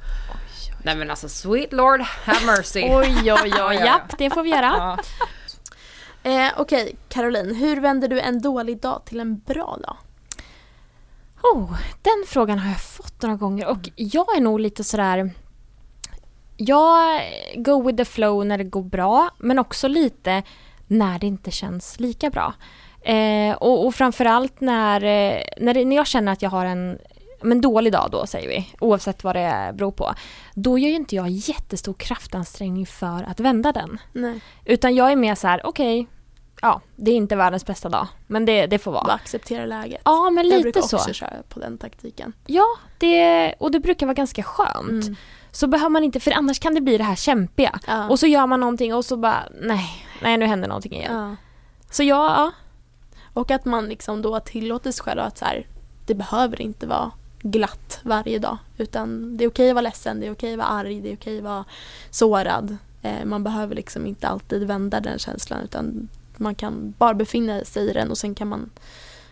[0.84, 2.80] Nej men alltså sweet lord have mercy.
[2.84, 3.52] Oj, oj, oj.
[3.56, 3.84] ja, ja.
[3.84, 4.72] Japp, det får vi göra.
[4.76, 4.98] Ja.
[6.30, 7.54] Eh, Okej, Caroline.
[7.54, 9.96] Hur vänder du en dålig dag till en bra dag?
[11.42, 15.30] Oh, den frågan har jag fått några gånger och jag är nog lite sådär
[16.56, 17.22] Jag
[17.56, 20.42] go with the flow när det går bra men också lite
[20.86, 22.54] när det inte känns lika bra.
[23.06, 26.98] Eh, och, och framförallt när, eh, när, när jag känner att jag har en
[27.42, 30.14] men dålig dag då säger vi, oavsett vad det beror på.
[30.54, 33.98] Då gör ju inte jag jättestor kraftansträngning för att vända den.
[34.12, 34.40] Nej.
[34.64, 36.06] Utan jag är mer så här: okej,
[36.62, 39.04] ja det är inte världens bästa dag, men det, det får vara.
[39.04, 40.00] Bara acceptera läget.
[40.04, 40.96] Ja men jag brukar lite så.
[40.96, 42.32] också köra på den taktiken.
[42.46, 42.66] Ja,
[42.98, 45.04] det, och det brukar vara ganska skönt.
[45.04, 45.16] Mm.
[45.50, 47.78] Så behöver man inte, för annars kan det bli det här kämpiga.
[47.86, 48.08] Ja.
[48.08, 51.14] Och så gör man någonting och så bara, nej, nej nu händer någonting igen.
[51.14, 51.36] ja.
[51.90, 52.52] Så ja, ja,
[53.36, 55.66] Och att man liksom då tillåter sig själv att så här,
[56.06, 57.10] det behöver inte vara
[57.40, 58.58] glatt varje dag.
[58.78, 61.16] Utan det är okej att vara ledsen, det är okej att vara arg, det är
[61.16, 61.64] okej att vara
[62.10, 62.76] sårad.
[63.02, 67.90] Eh, man behöver liksom inte alltid vända den känslan utan man kan bara befinna sig
[67.90, 68.70] i den och sen kan man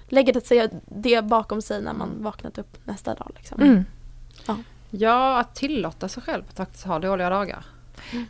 [0.09, 3.31] lägga det, det bakom sig när man vaknat upp nästa dag.
[3.37, 3.63] Liksom.
[3.63, 3.85] mm.
[4.91, 7.67] Ja, att tillåta sig själv att faktiskt ha dåliga dagar.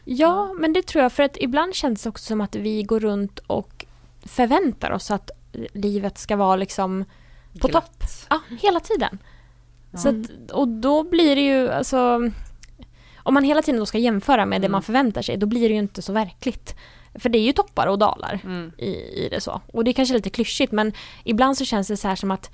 [0.04, 3.00] ja men det tror jag för att ibland känns det också som att vi går
[3.00, 3.86] runt och
[4.22, 5.30] förväntar oss att
[5.72, 7.04] livet ska vara liksom
[7.60, 8.00] på Glatt.
[8.00, 8.08] topp.
[8.30, 9.18] Ja, hela tiden.
[9.96, 10.22] Så Mm.
[10.22, 12.30] att, och då blir det ju alltså...
[13.16, 14.72] Om man hela tiden då ska jämföra med det Mm.
[14.72, 16.74] man förväntar sig, då blir det ju inte så verkligt.
[17.14, 18.72] För det är ju toppar och dalar Mm.
[18.78, 18.86] i,
[19.24, 19.60] i det så.
[19.72, 20.92] Och det är kanske lite klyschigt men
[21.24, 22.50] ibland så känns det så här som att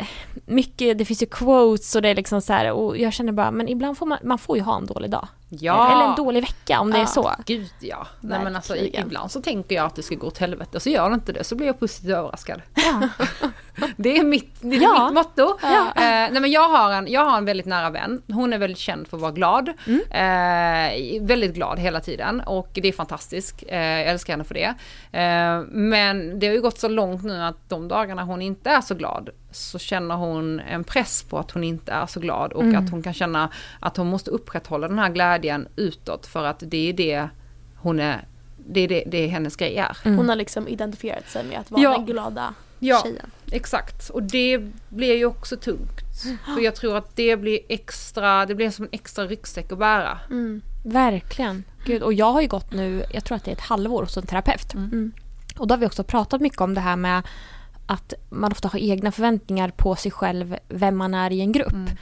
[0.00, 0.06] eh,
[0.46, 3.50] mycket, det finns ju quotes och det är liksom så här och jag känner bara,
[3.50, 5.28] men ibland får man, man får ju ha en dålig dag.
[5.60, 5.92] Ja.
[5.92, 7.06] Eller en dålig vecka om det är Ja.
[7.06, 7.32] så.
[7.46, 8.06] Gud ja.
[8.20, 11.08] Nej, men alltså, ibland så tänker jag att det ska gå åt helvete så gör
[11.08, 12.62] det inte det så blir jag positivt överraskad.
[12.74, 13.08] Ja.
[13.96, 15.04] Det är mitt, det är Ja.
[15.06, 15.58] mitt motto.
[15.62, 15.86] Ja.
[15.96, 16.02] Eh,
[16.32, 18.22] nej men jag har, en, jag har en väldigt nära vän.
[18.32, 19.72] Hon är väldigt känd för att vara glad.
[19.86, 20.00] Mm.
[20.10, 23.62] Eh, väldigt glad hela tiden och det är fantastiskt.
[23.68, 24.74] Eh, jag älskar henne för det.
[25.18, 28.80] Eh, men det har ju gått så långt nu att de dagarna hon inte är
[28.80, 32.62] så glad så känner hon en press på att hon inte är så glad och
[32.62, 32.84] Mm.
[32.84, 33.48] att hon kan känna
[33.80, 37.28] att hon måste upprätthålla den här glädjen utåt för att det är det
[37.76, 38.24] hon är,
[38.56, 39.96] det är det, det är hennes grej är.
[40.04, 40.18] Mm.
[40.18, 41.92] Hon har liksom identifierat sig med att vara Ja.
[41.96, 43.00] den glada Ja.
[43.02, 43.30] tjejen.
[43.50, 46.00] Exakt, och det blir ju också tungt.
[46.54, 50.18] För jag tror att det blir extra, det blir som en extra ryggsäck att bära.
[50.30, 50.62] Mm.
[50.84, 51.64] Verkligen.
[51.86, 54.16] Gud, och jag har ju gått nu, jag tror att det är ett halvår hos
[54.16, 54.74] en terapeut.
[54.74, 55.12] Mm.
[55.56, 57.22] Och då har vi också pratat mycket om det här med
[57.86, 61.72] att man ofta har egna förväntningar på sig själv, vem man är i en grupp.
[61.72, 61.96] Mm.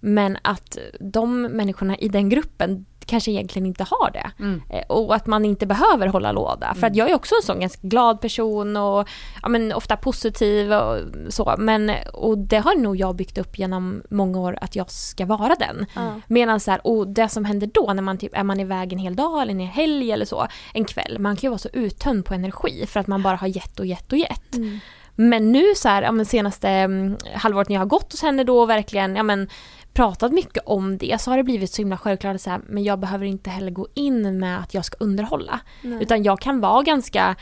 [0.00, 4.30] Men att de människorna i den gruppen kanske egentligen inte har det.
[4.38, 4.62] Mm.
[4.70, 6.74] Eh, Och att man inte behöver hålla låda.
[6.74, 9.08] För att jag är också en sån ganska glad person och
[9.42, 10.98] ja, men ofta positiv och
[11.28, 11.54] så.
[11.58, 15.54] Men, och det har nog jag byggt upp genom många år att jag ska vara
[15.54, 15.86] den.
[15.94, 16.20] Ja.
[16.26, 18.98] Medan så här, och det som händer då när man typ, är man iväg en
[18.98, 22.24] hel dag eller en helg eller så, en kväll, man kan ju vara så uttömd
[22.24, 24.54] på energi för att man bara har gett och gett och gett.
[24.54, 24.78] Mm.
[25.14, 28.44] Men nu så här, ja, men senaste mm, halvåret när jag har gått hos henne
[28.44, 29.48] då verkligen, ja men
[29.92, 32.84] pratat mycket om det så har det blivit så himla självklart att så här, men
[32.84, 35.60] jag behöver inte heller gå in med att jag ska underhålla.
[35.82, 36.02] Nej.
[36.02, 37.36] Utan jag kan vara ganska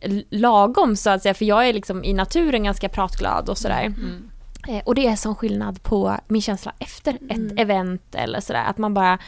[0.00, 3.82] eh, lagom så att säga, för jag är liksom i naturen ganska pratglad och sådär.
[3.84, 4.30] Mm.
[4.68, 7.58] Eh, Och det är sån skillnad på min känsla efter ett Mm.
[7.58, 8.64] event eller sådär.
[8.64, 9.18] Att man bara,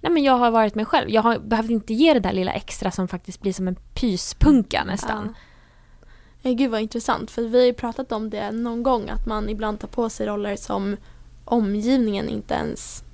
[0.00, 1.10] nej men jag har varit mig själv.
[1.10, 4.84] Jag har behövt inte ge det där lilla extra som faktiskt blir som en pyspunka
[4.84, 5.34] nästan.
[6.42, 6.50] Ja.
[6.50, 9.80] Gud vad intressant för vi har ju pratat om det någon gång att man ibland
[9.80, 10.96] tar på sig roller som
[11.44, 13.04] omgivningen inte ens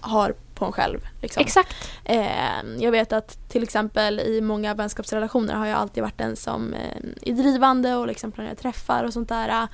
[0.00, 1.00] har på en själv.
[1.22, 1.40] Liksom.
[1.40, 1.74] Exakt.
[2.04, 6.74] Eh, jag vet att till exempel i många vänskapsrelationer har jag alltid varit den som
[6.74, 9.68] eh, är drivande och liksom planerar träffar och sånt där.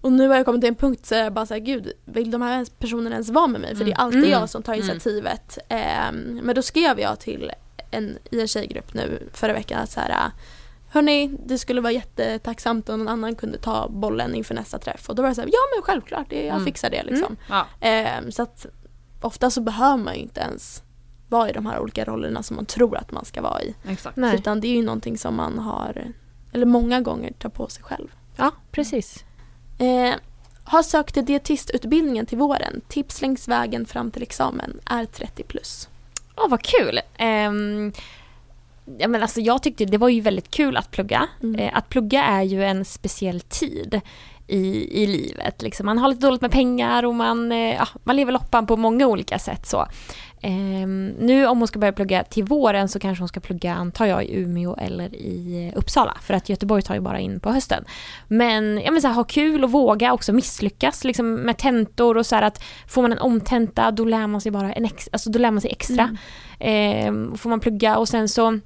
[0.00, 2.42] Och nu har jag kommit till en punkt så jag bara såhär, gud, vill de
[2.42, 3.76] här personerna ens vara med mig?
[3.76, 4.30] För det är alltid Mm.
[4.30, 4.84] jag som tar Mm.
[4.84, 5.58] initiativet.
[5.68, 7.52] Eh, men då skrev jag till
[7.90, 10.30] en, i en tjejgrupp nu förra veckan att så här,
[10.90, 15.08] Hörni, det skulle vara jättetacksamt om någon annan kunde ta bollen inför nästa träff.
[15.08, 16.64] Och då var det så här, ja men självklart, det, jag Mm.
[16.64, 17.36] fixar det liksom.
[17.48, 17.66] Ja.
[17.88, 18.66] Eh, så att
[19.20, 20.82] ofta så behöver man ju inte ens
[21.28, 23.74] vara i de här olika rollerna som man tror att man ska vara i.
[23.88, 24.16] Exakt.
[24.16, 24.34] Nej.
[24.34, 26.12] Utan det är ju någonting som man har,
[26.52, 28.08] eller många gånger tar på sig själv.
[28.36, 29.24] Ja, precis.
[29.78, 30.14] Eh,
[30.64, 32.80] har sökt till dietistutbildningen till våren.
[32.88, 35.88] Tips längs vägen fram till examen är 30 plus.
[36.36, 37.00] Åh, vad kul.
[37.16, 37.92] Ehm,
[38.98, 41.28] ja, men alltså, jag tyckte det var ju väldigt kul att plugga.
[41.42, 41.60] Mm.
[41.60, 44.00] Eh, att plugga är ju en speciell tid
[44.46, 45.62] i, i livet.
[45.62, 45.86] Liksom.
[45.86, 49.06] Man har lite dåligt med pengar och man, eh, ja, man lever loppan på många
[49.06, 49.66] olika sätt.
[49.66, 49.86] Så.
[50.40, 54.06] Ehm, nu om hon ska börja plugga till våren så kanske hon ska plugga, antar
[54.06, 56.16] jag, i Umeå eller i eh, Uppsala.
[56.22, 57.84] För att Göteborg tar ju bara in på hösten.
[58.28, 62.26] Men, ja, men så här, ha kul och våga också misslyckas liksom, med tentor och
[62.26, 65.30] så här att får man en omtenta då lär man sig bara en ex, alltså,
[65.30, 66.16] då lär man sig extra.
[66.60, 67.30] Mm.
[67.30, 68.60] Eh, får man plugga och sen så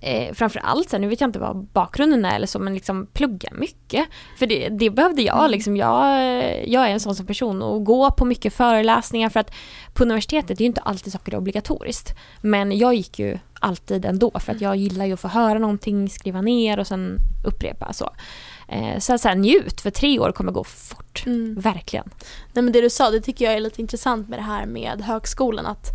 [0.00, 2.74] eh, framför allt, så här, nu vet jag inte vad bakgrunden är eller så, men
[2.74, 4.06] liksom plugga mycket.
[4.38, 5.38] För det, det behövde jag.
[5.38, 5.50] Mm.
[5.50, 6.68] Liksom, jag.
[6.68, 9.54] Jag är en sån som person och gå på mycket föreläsningar för att
[9.92, 12.18] på universitetet är ju inte alltid saker obligatoriskt.
[12.40, 16.10] Men jag gick ju alltid ändå för att jag gillar ju att få höra någonting,
[16.10, 18.10] skriva ner och sen upprepa så.
[18.68, 21.22] Eh, så, så här, njut, för tre år kommer gå fort.
[21.26, 21.54] Mm.
[21.54, 22.10] Verkligen.
[22.52, 25.00] Nej men det du sa, det tycker jag är lite intressant med det här med
[25.02, 25.66] högskolan.
[25.66, 25.86] Att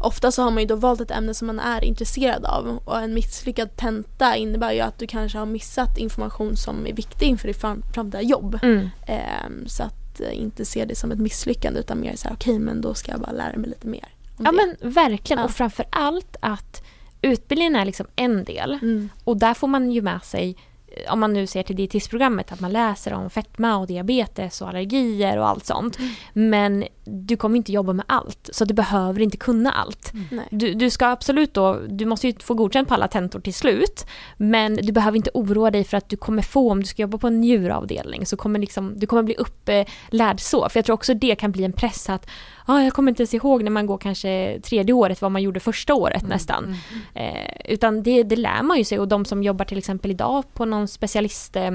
[0.00, 2.78] ofta så har man ju då valt ett ämne som man är intresserad av.
[2.84, 7.26] Och en misslyckad tenta innebär ju att du kanske har missat information som är viktig
[7.26, 8.58] inför ditt fram- framtida jobb.
[8.62, 8.88] Mm.
[9.06, 12.58] Ehm, så att eh, inte se det som ett misslyckande utan mer så här, okej
[12.58, 14.08] men då ska jag bara lära mig lite mer.
[14.38, 14.56] Ja det.
[14.80, 15.44] men verkligen Ja.
[15.44, 16.82] och framför allt att
[17.22, 19.08] utbildningen är liksom en del Mm.
[19.24, 22.60] och där får man ju med sig eh, om man nu ser till dietistprogrammet att
[22.60, 25.98] man läser om fetma och diabetes och allergier och allt sånt.
[25.98, 26.10] Mm.
[26.50, 30.12] Men du kommer inte jobba med allt så du behöver inte kunna allt.
[30.30, 30.48] Nej.
[30.50, 34.06] Du, du ska absolut då, du måste ju få godkänt på alla tentor till slut.
[34.36, 37.18] Men du behöver inte oroa dig för att du kommer få, om du ska jobba
[37.18, 40.68] på en njuravdelning, så kommer liksom, du kommer bli upplärd så.
[40.68, 42.30] För jag tror också det kan bli en press att,
[42.66, 45.60] ah, jag kommer inte ens ihåg när man går kanske tredje året vad man gjorde
[45.60, 46.64] första året nästan.
[47.14, 47.36] Mm.
[47.36, 50.44] Eh, utan det, det lär man ju sig och de som jobbar till exempel idag
[50.52, 51.70] på någon specialist eh,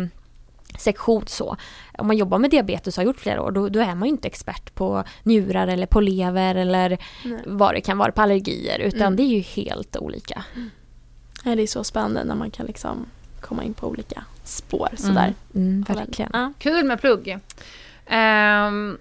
[0.78, 1.58] sektion så.
[1.98, 4.10] Om man jobbar med diabetes och har gjort flera år då, då är man ju
[4.10, 6.90] inte expert på njurar eller på lever eller
[7.26, 7.40] Nej.
[7.46, 9.16] vad det kan vara på allergier utan Mm.
[9.16, 10.44] det är ju helt olika.
[11.44, 13.06] Nej, det är så spännande när man kan liksom
[13.42, 15.34] komma in på olika spår sådär.
[15.56, 16.32] Mm, verkligen.
[16.34, 16.54] Ja.
[16.60, 17.40] Kul med plugg.
[18.08, 18.98] Ehm,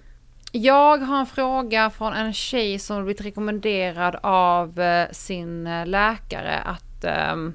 [0.53, 6.59] jag har en fråga från en tjej som blivit rekommenderad av eh, sin eh, läkare
[6.59, 7.55] att ehm,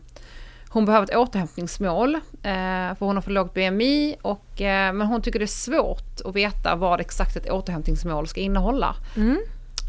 [0.70, 2.22] hon behöver ett återhämtningsmål eh,
[2.96, 6.36] för hon har för lågt BMI och eh, men hon tycker det är svårt att
[6.36, 8.96] veta vad exakt ett återhämtningsmål ska innehålla.
[9.16, 9.38] Mm.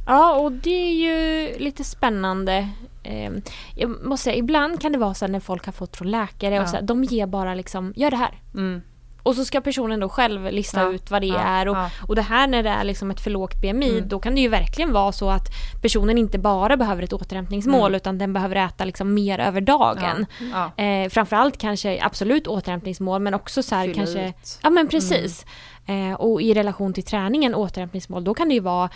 [0.07, 2.69] Ja, och det är ju lite spännande.
[3.03, 3.31] Eh,
[3.77, 6.63] Jag måste säga, ibland kan det vara så när folk har fått från läkare och
[6.63, 6.67] Ja.
[6.67, 8.41] så här, de ger bara liksom, gör det här.
[8.55, 8.83] Mm.
[9.23, 11.69] Och så ska personen då själv lista Ja, ut vad det ja, är.
[11.69, 11.91] Och, ja.
[12.09, 14.09] och det här när det är liksom ett för lågt BMI, Mm.
[14.09, 15.47] då kan det ju verkligen vara så att
[15.83, 17.95] personen inte bara behöver ett återhämtningsmål Mm.
[17.97, 20.27] utan den behöver äta liksom mer över dagen.
[20.53, 20.85] Ja.
[20.85, 24.59] Eh, framförallt kanske absolut återhämtningsmål men också så här Fylla kanske ut.
[24.63, 25.47] Ja men precis.
[25.87, 28.91] Eh, och i relation till träningen, återhämtningsmål, då kan det ju vara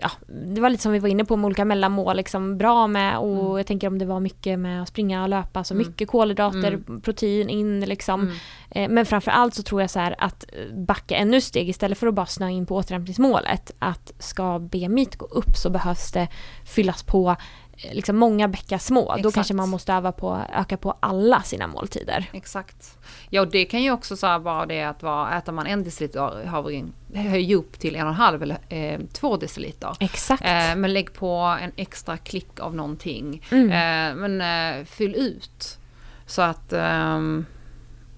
[0.00, 0.10] Ja,
[0.54, 3.58] det var lite som vi var inne på med olika mellanmål, liksom bra med och
[3.58, 5.86] jag tänker om det var mycket med att springa och löpa, så Mm.
[5.88, 7.00] mycket kolhydrater, Mm.
[7.00, 8.20] protein in liksom.
[8.20, 8.34] Mm.
[8.70, 12.06] Eh, men framförallt så tror jag så här att eh, backa ännu steg istället för
[12.06, 13.70] att bara snöa in på återhämtningsmålet.
[13.78, 16.28] Att ska BMI gå upp så behövs det
[16.64, 17.36] fyllas på
[17.92, 19.06] liksom många bäckar små.
[19.06, 19.34] Då Exakt.
[19.34, 22.30] kanske man måste öva på, öka på alla sina måltider.
[22.32, 22.98] Exakt.
[23.30, 26.44] Ja, och det kan ju också så vara det att vara, äter man en deciliter
[26.44, 29.96] havregryn, höj upp till en och en halv eller eh, två deciliter.
[30.00, 30.44] Exakt.
[30.44, 33.42] Eh, men lägg på en extra klick av någonting.
[33.50, 33.70] Mm.
[33.70, 35.78] Eh, men eh, fyll ut.
[36.26, 37.46] Så att ehm,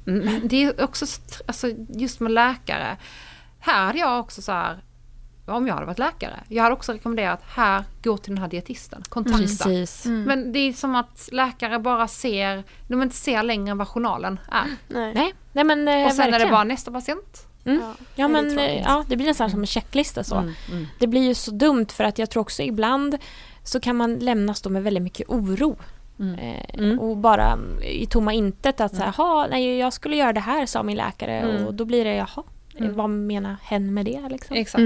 [0.07, 1.07] mm, det är också
[1.47, 2.97] alltså, just med läkare.
[3.59, 4.83] Här hade jag också så här.
[5.55, 6.41] Om jag hade varit läkare.
[6.49, 9.03] Jag hade också rekommenderat här, gå till den här dietisten.
[9.09, 9.39] Kontakta.
[9.65, 10.07] Precis.
[10.07, 10.23] Mm.
[10.23, 14.41] Men det är som att läkare bara ser, de inte ser längre än vad journalen
[14.53, 14.65] är.
[14.89, 15.15] Nej.
[15.15, 16.47] Nej, nej men eh, Och sen är verkligen.
[16.49, 17.47] det bara nästa patient.
[17.65, 17.81] Mm.
[17.83, 18.83] Ja, Ja det är men tråkigt.
[18.85, 20.37] ja, det blir nästan som en checklista så.
[20.37, 20.87] Mm, mm.
[20.99, 23.19] Det blir ju så dumt för att jag tror också ibland
[23.65, 25.77] så kan man lämnas då med väldigt mycket oro.
[26.19, 26.35] Mm.
[26.39, 26.99] Eh, Mm.
[27.01, 30.97] Och bara i tomma intet att "Ha, nej jag skulle göra det här sa min
[30.97, 31.67] läkare Mm.
[31.67, 32.43] och då blir det jaha,
[32.85, 32.97] Mm.
[32.97, 34.57] vad menar hen med det liksom?
[34.57, 34.83] Exakt.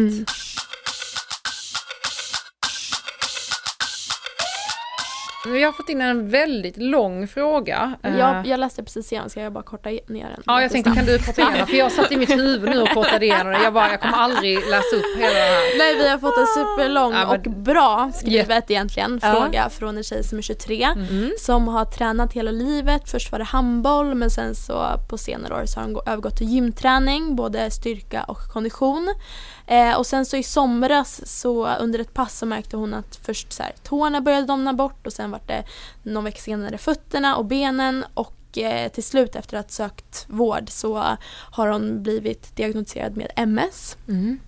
[5.46, 7.94] Vi har fått in en väldigt lång fråga.
[8.18, 10.42] Jag, jag läste precis igenom, ska jag bara korta ner den?
[10.46, 11.66] Ja, jag tänkte kan du korta igenom?
[11.66, 13.62] För jag satt i mitt huvud nu och kortade igenom det.
[13.64, 15.78] Jag bara, jag kommer aldrig läsa upp hela det här.
[15.78, 19.32] Nej vi har fått en superlång Ja, men- och bra skrivet egentligen Ja.
[19.32, 21.30] fråga från en tjej som är 23 Mm.
[21.38, 23.10] som har tränat hela livet.
[23.10, 26.36] Först var det handboll men sen så på senare år så har hon gå- övergått
[26.36, 29.14] till gymträning, både styrka och kondition.
[29.66, 33.52] Eh, och sen så i somras så under ett pass så märkte hon att först
[33.52, 35.64] så här, tårna började domna bort och sen var det
[36.02, 40.70] någon vecka senare fötterna och benen och eh, till slut efter att ha sökt vård
[40.70, 43.96] så har hon blivit diagnostiserad med MS.
[44.08, 44.38] Mm.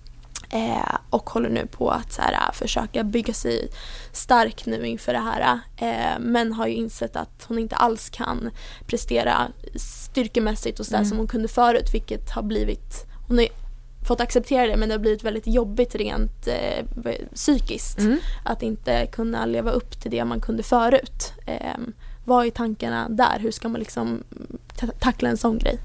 [0.50, 3.68] Eh, och håller nu på att så här, försöka bygga sig
[4.12, 5.60] stark nu inför det här.
[5.76, 8.50] Eh, men har ju insett att hon inte alls kan
[8.86, 11.08] prestera styrkemässigt och sådär Mm.
[11.08, 13.48] som hon kunde förut vilket har blivit, hon har
[14.07, 16.84] fått acceptera det men det har blivit väldigt jobbigt rent eh,
[17.34, 17.98] psykiskt.
[17.98, 18.18] Mm.
[18.44, 21.32] Att inte kunna leva upp till det man kunde förut.
[21.46, 21.76] Eh,
[22.24, 23.38] vad är tankarna där?
[23.40, 24.22] Hur ska man liksom
[24.76, 25.78] ta- tackla en sån grej?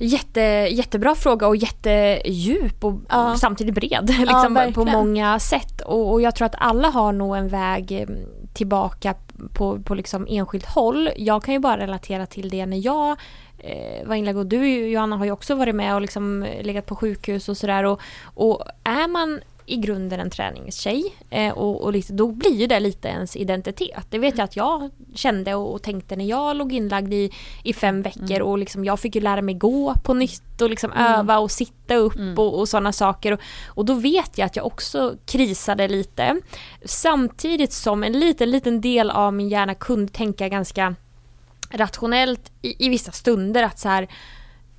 [0.00, 0.40] Jätte,
[0.70, 3.36] jättebra fråga och jättedjup och Ja.
[3.40, 4.92] samtidigt bred liksom, på verkligen.
[4.92, 5.80] många sätt.
[5.80, 8.08] Och, och jag tror att alla har nog en väg eh,
[8.54, 9.14] tillbaka
[9.52, 11.10] på, på liksom enskilt håll.
[11.16, 13.16] Jag kan ju bara relatera till det när jag
[13.58, 16.96] eh, var inlagd och du Johanna har ju också varit med och liksom legat på
[16.96, 17.84] sjukhus och sådär.
[17.84, 18.00] Och,
[18.34, 22.80] och är man i grunden en träningstjej eh, och, och lite, då blir ju det
[22.80, 24.06] lite ens identitet.
[24.10, 27.30] Det vet jag att jag kände och, och tänkte när jag låg inlagd i,
[27.64, 30.92] i fem veckor och liksom jag fick ju lära mig gå på nytt och liksom
[30.92, 32.38] öva och sitta upp Mm.
[32.38, 33.32] och, och sådana saker.
[33.32, 36.40] Och, och då vet jag att jag också krisade lite.
[36.84, 40.94] Samtidigt som en liten, liten del av min hjärna kunde tänka ganska
[41.70, 44.08] rationellt i, i vissa stunder att så här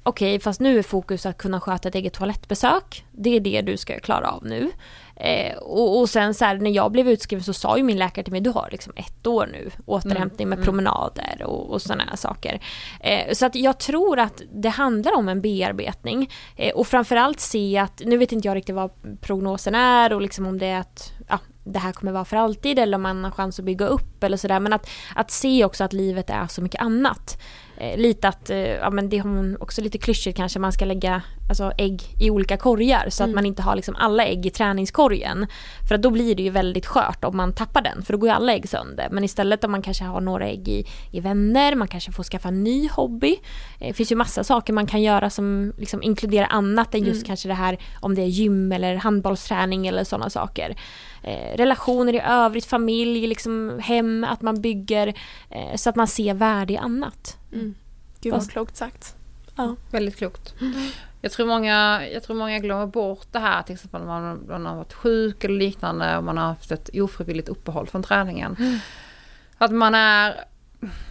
[0.04, 3.06] okej fast nu är fokus att kunna sköta ett eget toalettbesök.
[3.12, 4.72] Det är det du ska klara av nu.
[5.16, 8.24] Eh, och, och sen så här, när jag blev utskriven så sa ju min läkare
[8.24, 12.16] till mig du har liksom ett år nu återhämtning med promenader och, och sådana här
[12.16, 12.60] saker.
[13.00, 17.78] Eh, så att jag tror att det handlar om en bearbetning eh, och framförallt se
[17.78, 21.14] att, nu vet inte jag riktigt vad prognosen är och liksom om det är att
[21.28, 21.40] ja,
[21.70, 24.38] det här kommer vara för alltid eller om man har chans att bygga upp eller
[24.38, 27.42] sådär men att, att se också att livet är så mycket annat.
[27.78, 31.22] eh, lite att, eh, ja men det har också lite klyschigt kanske, man ska lägga
[31.50, 33.32] alltså, ägg i olika korgar så Mm.
[33.32, 35.48] att man inte har liksom alla ägg i träningskorgen.
[35.88, 38.30] För att då blir det ju väldigt skört om man tappar den, för då går
[38.30, 39.08] ju alla ägg sönder.
[39.12, 42.48] Men istället om man kanske har några ägg i, i vänner, man kanske får skaffa
[42.48, 43.36] en ny hobby.
[43.80, 47.16] Eh, Det finns ju massa saker man kan göra som liksom inkluderar annat än just
[47.22, 47.28] Mm.
[47.28, 50.76] kanske det här om det är gym eller handbollsträning eller sådana saker.
[51.24, 55.08] Eh, relationer i övrigt, familj, liksom hem, att man bygger
[55.50, 57.38] eh, så att man ser värde i annat.
[57.54, 57.76] Mm.
[58.22, 59.16] Gud vad klokt sagt.
[59.92, 60.54] Väldigt klokt.
[61.22, 64.66] Jag tror, många, jag tror många glömmer bort det här till exempel om man, man
[64.66, 68.80] har varit sjuk eller liknande och man har haft ett ofrivilligt uppehåll från träningen.
[69.58, 70.46] Att man är,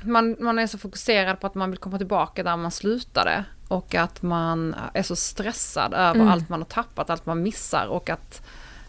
[0.03, 3.94] man, man är så fokuserad på att man vill komma tillbaka där man slutade och
[3.94, 6.28] att man är så stressad över Mm.
[6.28, 8.42] allt man har tappat, allt man missar och att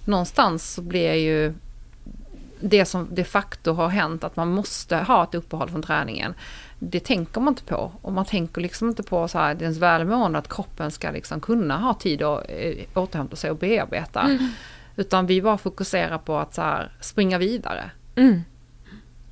[0.05, 1.53] någonstans så blir ju
[2.60, 6.34] det som de facto har hänt att man måste ha ett uppehåll från träningen.
[6.80, 7.91] Det tänker man inte på.
[8.01, 11.78] Och man tänker liksom inte på så här, ens välmående, att kroppen ska liksom kunna
[11.78, 14.38] ha tid att eh, återhämta sig och bearbeta.
[14.95, 17.91] Utan vi bara fokuserar på att så här, springa vidare.
[18.16, 18.41] Mm.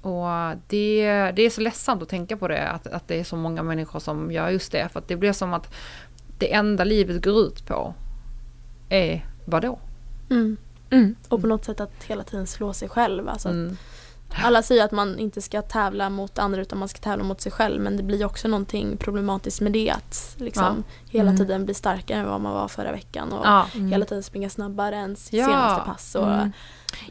[0.02, 3.36] Och det, det är så ledsamt att tänka på det, att, att det är så
[3.36, 4.90] många människor som gör just det.
[4.90, 5.74] För att det blir som att
[6.38, 7.94] det enda livet går ut på
[8.90, 9.80] är vadå?
[10.30, 10.58] Mm.
[10.90, 11.16] Mm.
[11.30, 13.30] Och på något sätt att hela tiden slå sig själv.
[13.30, 13.78] Alltså, Mm.
[14.44, 17.52] Alla säger att man inte ska tävla mot andra utan man ska tävla mot sig
[17.52, 21.38] själv men det blir också någonting problematiskt med det att liksom hela Mm.
[21.38, 23.68] tiden bli starkare än vad man var förra veckan och Ja.
[23.76, 23.88] Mm.
[23.88, 25.46] hela tiden springa snabbare än sitt Ja.
[25.46, 26.16] senaste pass.
[26.16, 26.52] Och Mm.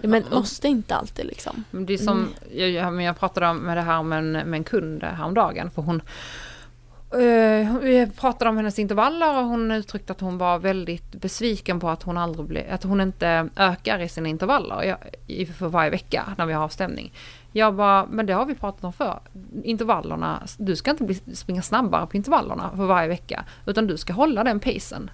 [0.03, 1.65] Ja, men, man måste inte alltid liksom.
[1.71, 4.65] Det är som, jag, jag, jag pratade om med det här med en, med en
[4.65, 6.03] kund häromdagen för hon
[7.17, 11.89] Eh, vi pratade om hennes intervaller och hon uttryckte att hon var väldigt besviken på
[11.89, 14.97] att hon aldrig ble, att hon inte ökar i sina intervaller
[15.53, 17.13] för varje vecka när vi har avstämning.
[17.53, 19.21] Jag bara, men det har vi pratat om för.
[19.63, 23.45] Intervallerna, du ska inte bli, springa snabbare på intervallerna för varje vecka.
[23.67, 25.11] Utan du ska hålla den pacen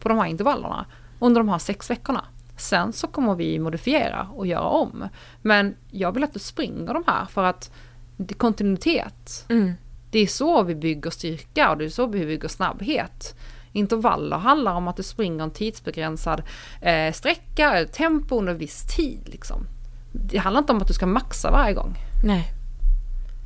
[0.00, 0.86] på de här intervallerna
[1.18, 2.24] under de här sex veckorna.
[2.56, 5.08] Sen så kommer vi modifiera och göra om.
[5.42, 7.70] Men jag vill att du springer de här för att
[8.16, 9.46] det är kontinuitet.
[9.48, 9.72] mm.
[10.16, 13.36] Det är så vi bygger styrka och det är så vi bygger snabbhet.
[13.72, 16.42] Intervaller handlar om att du springer en tidsbegränsad
[16.80, 19.20] eh, sträcka, eller tempo under viss tid.
[19.24, 19.66] Liksom.
[20.12, 21.94] Det handlar inte om att du ska maxa varje gång.
[22.24, 22.52] Nej.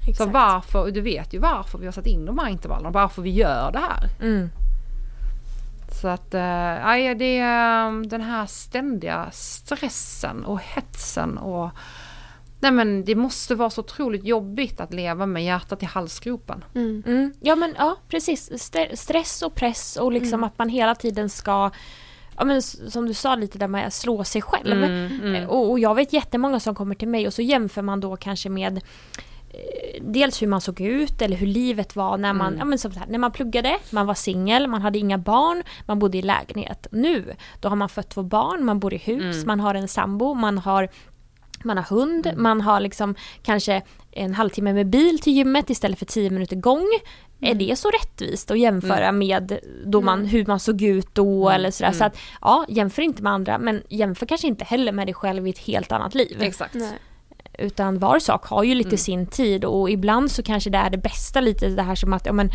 [0.04, 0.32] Så Exakt.
[0.32, 3.72] varför, du vet ju varför vi har satt in de här intervallerna, varför vi gör
[3.72, 4.08] det här.
[4.20, 4.50] Mm.
[5.92, 11.70] Så att, eh, det är eh, den här ständiga stressen och hetsen och
[12.60, 16.64] Nej men det måste vara så otroligt jobbigt att leva med hjärtat i halsgropen.
[16.74, 17.02] Mm.
[17.06, 17.32] Mm.
[17.40, 20.44] Ja men ja precis, St- stress och press och liksom Mm.
[20.44, 21.70] att man hela tiden ska
[22.36, 24.84] Ja men som du sa lite där med att slå sig själv.
[24.84, 28.00] Mm, Eh, Och, och jag vet jättemånga som kommer till mig och så jämför man
[28.00, 28.76] då kanske med
[29.50, 32.58] eh, Dels hur man såg ut eller hur livet var när man, Mm.
[32.58, 35.98] ja, men så här, när man pluggade, man var singel, man hade inga barn, man
[35.98, 36.86] bodde i lägenhet.
[36.90, 39.46] Nu, då har man fött två barn, man bor i hus, Mm.
[39.46, 40.88] man har en sambo, man har
[41.64, 42.42] man har hund, Mm.
[42.42, 43.82] man har liksom kanske
[44.12, 46.86] en halvtimme med bil till gymmet istället för tio minuter gång.
[47.42, 51.54] Är det så rättvist att jämföra med då man, hur man såg ut då Mm.
[51.56, 51.92] eller sådär.
[51.92, 52.06] Så Mm.
[52.06, 55.50] att ja, jämför inte med andra men jämför kanske inte heller med dig själv i
[55.50, 56.36] ett helt annat liv.
[56.42, 56.74] Exakt.
[56.74, 56.98] Nej.
[57.58, 58.98] Utan var sak har ju lite Mm.
[58.98, 62.26] sin tid och ibland så kanske det är det bästa lite det här som att
[62.26, 62.50] ja, men,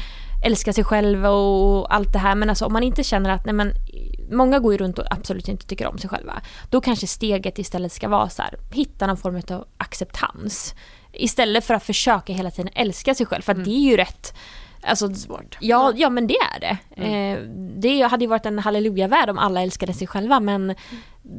[0.45, 3.53] älska sig själv och allt det här men alltså om man inte känner att nej
[3.53, 3.71] men
[4.31, 6.41] Många går ju runt och absolut inte tycker om sig själva.
[6.69, 10.75] Då kanske steget istället ska vara så här, hitta någon form av acceptans.
[11.13, 13.69] Istället för att försöka hela tiden älska sig själv för att Mm.
[13.69, 14.33] det är ju rätt
[14.87, 15.57] Alltså, Svårt.
[15.61, 16.77] Ja, ja men det är det.
[16.97, 17.37] Mm.
[17.37, 17.49] Eh,
[17.81, 20.75] det hade ju varit en halleluja-värld om alla älskade sig själva men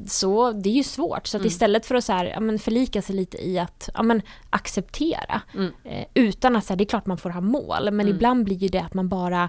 [0.07, 1.27] så det är ju svårt.
[1.27, 1.47] Så Mm.
[1.47, 5.41] istället för att så här, ja, men förlika sig lite i att ja, men, acceptera
[5.55, 5.73] Mm.
[5.85, 8.09] eh, utan att här, det är klart man får ha mål men Mm.
[8.09, 9.49] ibland blir ju det att man bara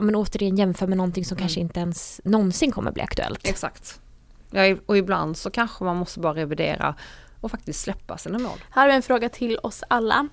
[0.00, 1.42] men återigen jämför med någonting som Mm.
[1.42, 3.40] kanske inte ens någonsin kommer bli aktuellt.
[3.46, 4.00] Exakt.
[4.50, 6.94] Ja, och ibland så kanske man måste bara revidera
[7.40, 8.58] och faktiskt släppa sina mål.
[8.70, 10.28] Här har vi en fråga till oss alla.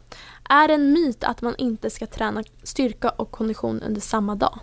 [0.49, 4.59] Är det en myt att man inte ska träna styrka och kondition under samma dag?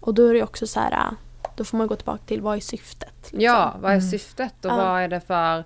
[0.00, 1.12] Och då är det också så här, äh,
[1.56, 3.14] då får man gå tillbaka till vad är syftet?
[3.22, 3.40] liksom?
[3.40, 4.10] Ja, vad är Mm.
[4.10, 4.76] syftet och Ja.
[4.76, 5.64] vad är det för...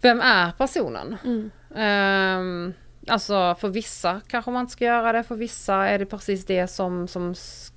[0.00, 1.16] Vem är personen?
[1.24, 1.50] Mm.
[1.76, 2.72] Ehm,
[3.08, 6.66] alltså för vissa kanske man inte ska göra det, för vissa är det precis det
[6.66, 7.34] som, som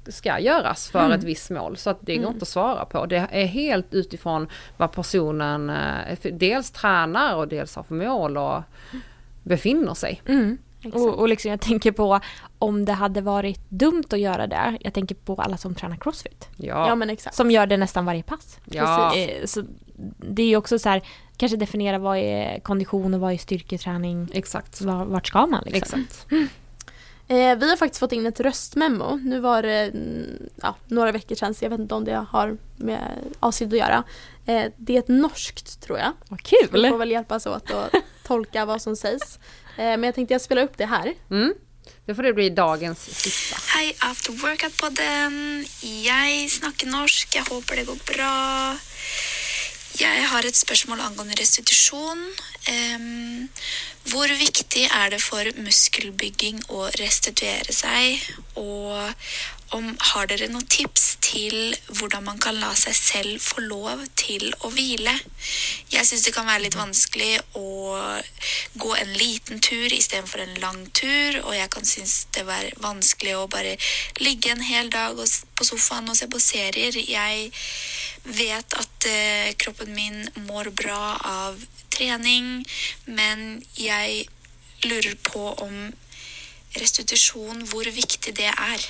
[0.07, 1.11] ska göras för Mm.
[1.11, 1.77] ett visst mål.
[1.77, 2.33] Så att det går Mm.
[2.33, 3.05] inte att svara på.
[3.05, 8.61] Det är helt utifrån vad personen eh, dels tränar och dels har för mål och
[9.43, 10.21] befinner sig.
[10.25, 10.57] Mm.
[10.93, 12.19] Och, och liksom jag tänker på
[12.59, 14.77] om det hade varit dumt att göra det.
[14.81, 16.47] Jag tänker på alla som tränar crossfit.
[16.57, 17.35] Ja, Ja men exakt.
[17.35, 18.59] Som gör det nästan varje pass.
[18.65, 19.15] ja.
[19.15, 19.63] Eh, Så
[20.17, 21.01] det är ju också så här,
[21.39, 24.27] kanske definiera vad är kondition och vad är styrketräning.
[24.33, 24.81] exakt.
[24.81, 26.01] Var, vart ska man liksom?
[26.09, 26.25] Exakt.
[27.27, 29.15] Eh, vi har faktiskt fått in ett röstmemo.
[29.15, 32.57] Nu var det mm, ja, några veckor sedan så jag vet inte om det har
[32.77, 33.01] med
[33.39, 34.03] avsikt att göra.
[34.45, 36.11] Eh, det är ett norskt tror jag.
[36.27, 36.89] Vad Vi kul!
[36.89, 39.39] får väl hjälpas åt att tolka vad som sägs.
[39.77, 41.13] Eh, men jag tänkte jag spelar upp det här.
[41.31, 41.53] Mm.
[42.05, 43.57] Det får det bli dagens sista.
[43.77, 45.65] Hei, After Workout-podden.
[46.05, 47.35] Jeg snakker norsk.
[47.35, 48.75] Jeg håper det går bra.
[49.97, 52.21] Jeg har et spørsmål angående restitusjon.
[52.69, 53.49] Em,
[54.11, 58.21] hvor viktig er det for muskelbygging å restituere seg?
[58.61, 59.09] Og
[59.75, 64.47] om, har dere noen tips til hvordan man kan la seg selv få lov til
[64.65, 65.13] å hvile?
[65.93, 67.69] Jeg syns det kan være litt vanskelig å
[68.81, 73.35] gå en liten tur istedenfor en lang tur, og jeg kan synes det er vanskelig
[73.37, 73.75] å bare
[74.21, 76.95] ligge en hel dag på sofaen og se på serier.
[76.99, 77.51] Jeg
[78.25, 81.59] vet at eh, kroppen min mår bra av
[81.93, 82.63] trening,
[83.05, 84.25] men jeg
[84.85, 85.75] lurer på om
[86.77, 88.89] restitusjon, hvor viktig det er.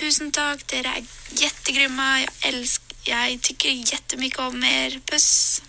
[0.00, 2.20] Tusen takk, dere er jättegrymma.
[2.20, 5.00] Jag älskar, jag tycker jättemycket om er.
[5.10, 5.62] Puss!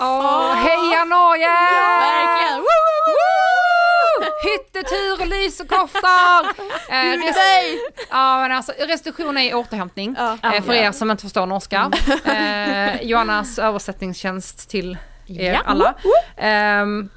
[0.00, 1.48] Åh, heja Norge!
[1.48, 2.58] Verkligen!
[2.58, 4.30] Woo, woo, woo!
[4.50, 6.46] Hyttetur och lysekoftar!
[6.90, 7.80] Eh, rest- Nej!
[8.10, 10.14] ja, men alltså, restriktion är återhämtning.
[10.18, 10.38] Ja.
[10.54, 11.90] Eh, för er som inte förstår norska.
[12.24, 14.98] Eh, Johannas översättningstjänst till
[15.28, 15.60] er Ja.
[15.66, 15.94] alla.
[16.36, 17.08] Ehm,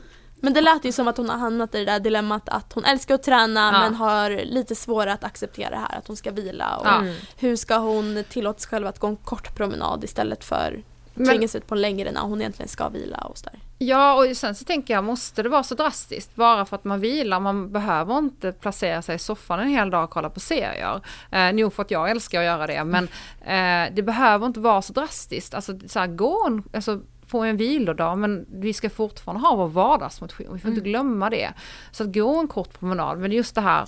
[0.44, 2.86] Men det lät ju som att hon har hamnat i det där dilemmat att hon
[2.86, 3.80] älskar att träna Ja.
[3.80, 6.78] men har lite svårare att acceptera det här att hon ska vila.
[6.78, 6.96] Och Ja.
[7.00, 7.16] Mm.
[7.38, 10.84] Hur ska hon tillåta sig själv att gå en kort promenad istället för
[11.16, 13.60] tvingas ut på en längre när hon egentligen ska vila och sådär.
[13.78, 16.36] Ja, och sen så tänker jag, måste det vara så drastiskt?
[16.36, 20.04] Bara för att man vilar, man behöver inte placera sig i soffan en hel dag
[20.04, 21.02] och kolla på serier.
[21.32, 23.04] Eh, nog för att jag älskar att göra det, men
[23.42, 25.54] eh, det behöver inte vara så drastiskt.
[25.54, 27.00] Alltså, så här, gå en, alltså,
[27.34, 31.54] få en vilodag, men vi ska fortfarande ha vår vardagsmotion, vi får inte glömma det.
[31.92, 33.88] Så att gå en kort promenad, men just det här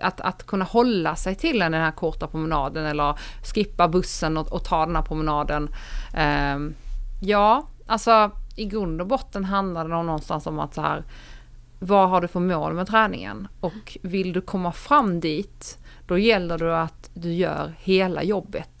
[0.00, 3.18] att, att kunna hålla sig till den här korta promenaden eller
[3.54, 5.68] skippa bussen och, och ta den här promenaden.
[6.14, 6.74] Ehm,
[7.22, 11.04] ja, alltså i grund och botten handlar det någonstans om att så här,
[11.78, 13.48] vad har du för mål med träningen?
[13.60, 18.75] Och vill du komma fram dit, då gäller det att du gör hela jobbet.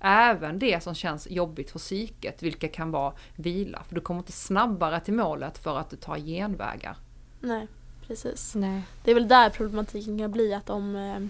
[0.00, 3.82] Även det som känns jobbigt för psyket, vilka kan vara vila.
[3.88, 6.96] För du kommer inte snabbare till målet för att du tar genvägar.
[7.40, 7.66] Nej,
[8.06, 8.54] precis.
[8.54, 8.82] Nej.
[9.04, 11.20] Det är väl där problematiken kan bli att om, eh,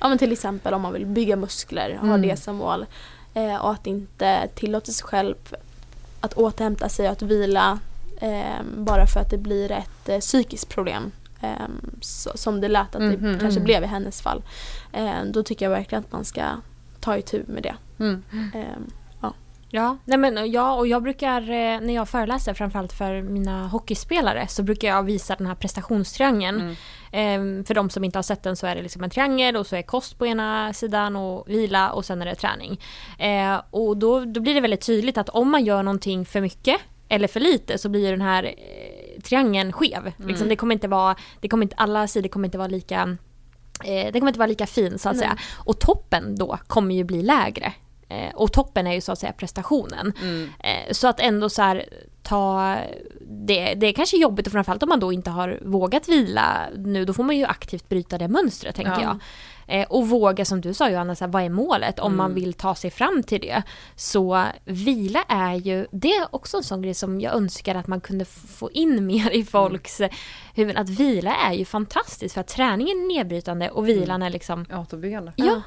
[0.00, 2.22] ja men till exempel om man vill bygga muskler, Mm.
[2.22, 2.86] det som mål
[3.34, 5.34] eh, och att inte tillåta sig själv
[6.20, 7.78] att återhämta sig och att vila
[8.20, 11.12] eh, bara för att det blir ett eh, psykiskt problem.
[11.42, 11.50] Eh,
[12.00, 13.64] så, som det lät att det Mhm, kanske mm.
[13.64, 14.42] blev i hennes fall.
[15.32, 16.42] Då tycker jag verkligen att man ska
[17.00, 17.74] ta itu med det.
[17.98, 18.22] Mm.
[18.54, 18.60] Eh,
[19.72, 24.46] Ja, nej men, ja, och jag brukar eh, när jag föreläser framförallt för mina hockeyspelare
[24.48, 26.60] så brukar jag visa den här prestationstriangeln.
[26.60, 26.74] Mm.
[27.12, 29.66] Ehm, för de som inte har sett den så är det liksom en triangel och
[29.66, 32.80] så är kost på ena sidan och vila och sen är det träning.
[33.18, 36.80] Eh, och då, då blir det väldigt tydligt att om man gör någonting för mycket
[37.08, 40.12] eller för lite så blir den här eh, triangeln skev.
[40.16, 43.16] Liksom, det kommer inte vara, det kommer inte, alla sidor kommer inte vara lika
[43.84, 45.22] eh, det kommer inte vara lika fin så att Nej.
[45.24, 45.36] säga.
[45.56, 47.72] Och toppen då kommer ju bli lägre.
[48.08, 50.12] Eh, och toppen är ju så att säga prestationen.
[50.22, 50.48] Mm.
[50.58, 51.84] Eh, så att ändå så här
[52.22, 52.76] ta
[53.20, 57.04] det, det är kanske jobbigt och framförallt om man då inte har vågat vila nu
[57.04, 59.02] då får man ju aktivt bryta det mönstret tänker Ja.
[59.02, 59.18] jag.
[59.70, 62.34] Eh, och våga som du sa Johanna, så här, vad är målet om man Mm.
[62.42, 63.62] vill ta sig fram till det.
[63.96, 68.00] Så vila är ju, det är också en sån grej som jag önskar att man
[68.00, 70.12] kunde få in mer i folks mm.
[70.54, 70.82] huvuden.
[70.82, 75.32] Att vila är ju fantastiskt för att träningen är nedbrytande och vilan är liksom, Återbyggande.
[75.36, 75.62] ja,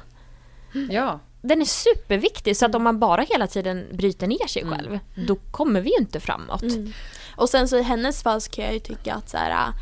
[0.90, 1.20] Ja.
[1.42, 5.36] den är superviktig så att om man bara hela tiden bryter ner sig själv då
[5.50, 6.62] kommer vi ju inte framåt.
[6.62, 6.92] Mm.
[7.36, 9.72] Och sen så i hennes fall så kan jag ju tycka att så här,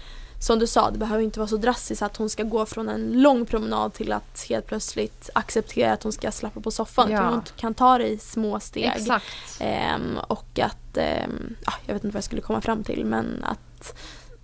[0.42, 3.22] som du sa, det behöver inte vara så drastiskt att hon ska gå från en
[3.22, 7.10] lång promenad till att helt plötsligt acceptera att hon ska slappa på soffan.
[7.10, 7.22] Ja.
[7.30, 8.92] Hon kan ta det i små steg.
[8.96, 9.56] Exakt.
[9.60, 13.44] Ehm, och att, ehm, ja, jag vet inte vad jag skulle komma fram till men
[13.44, 13.94] att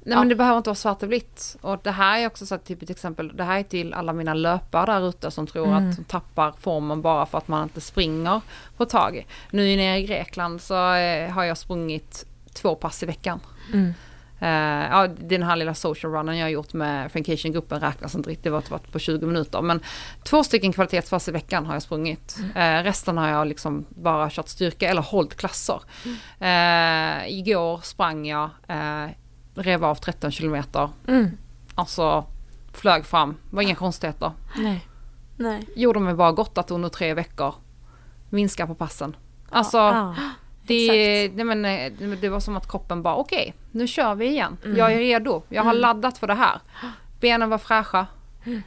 [0.03, 0.19] Nej Ja.
[0.19, 1.57] men det behöver inte vara svart och vitt.
[1.61, 4.13] Och det här är också så att, typ ett exempel, det här är till alla
[4.13, 5.91] mina löpare där ute som tror Mm.
[5.91, 8.41] att de tappar formen bara för att man inte springer
[8.77, 9.27] på ett tag.
[9.51, 13.41] Nu nere i Grekland så eh, har jag sprungit två pass i veckan.
[13.73, 13.95] Mm.
[14.41, 14.49] Eh,
[14.91, 18.51] ja, den här lilla social runnen jag har gjort med Frankation-gruppen räknas inte riktigt, det
[18.51, 19.63] var varit på 20 minuter.
[19.63, 19.81] Men
[20.25, 22.39] två stycken kvalitetspass i veckan har jag sprungit.
[22.55, 25.83] Eh, resten har jag liksom bara kört styrka eller hållit klasser.
[26.39, 29.07] Eh, igår sprang jag, eh,
[29.55, 30.91] rev av 13 kilometer.
[31.09, 31.31] Mm.
[31.75, 32.25] Alltså
[32.73, 34.33] flög fram, var inga konstigheter.
[34.57, 34.87] Nej.
[35.37, 35.69] nej.
[35.77, 37.55] Gjorde mig bara gott att under tre veckor
[38.31, 39.17] minska på passen.
[39.51, 40.15] Alltså Ja.
[40.69, 44.57] Det, nej men, eh, det var som att kroppen bara okej, nu kör vi igen.
[44.65, 44.77] Mm.
[44.77, 45.81] Jag är redo, jag har Mm.
[45.81, 46.61] laddat för det här.
[47.21, 48.07] benen var fräscha,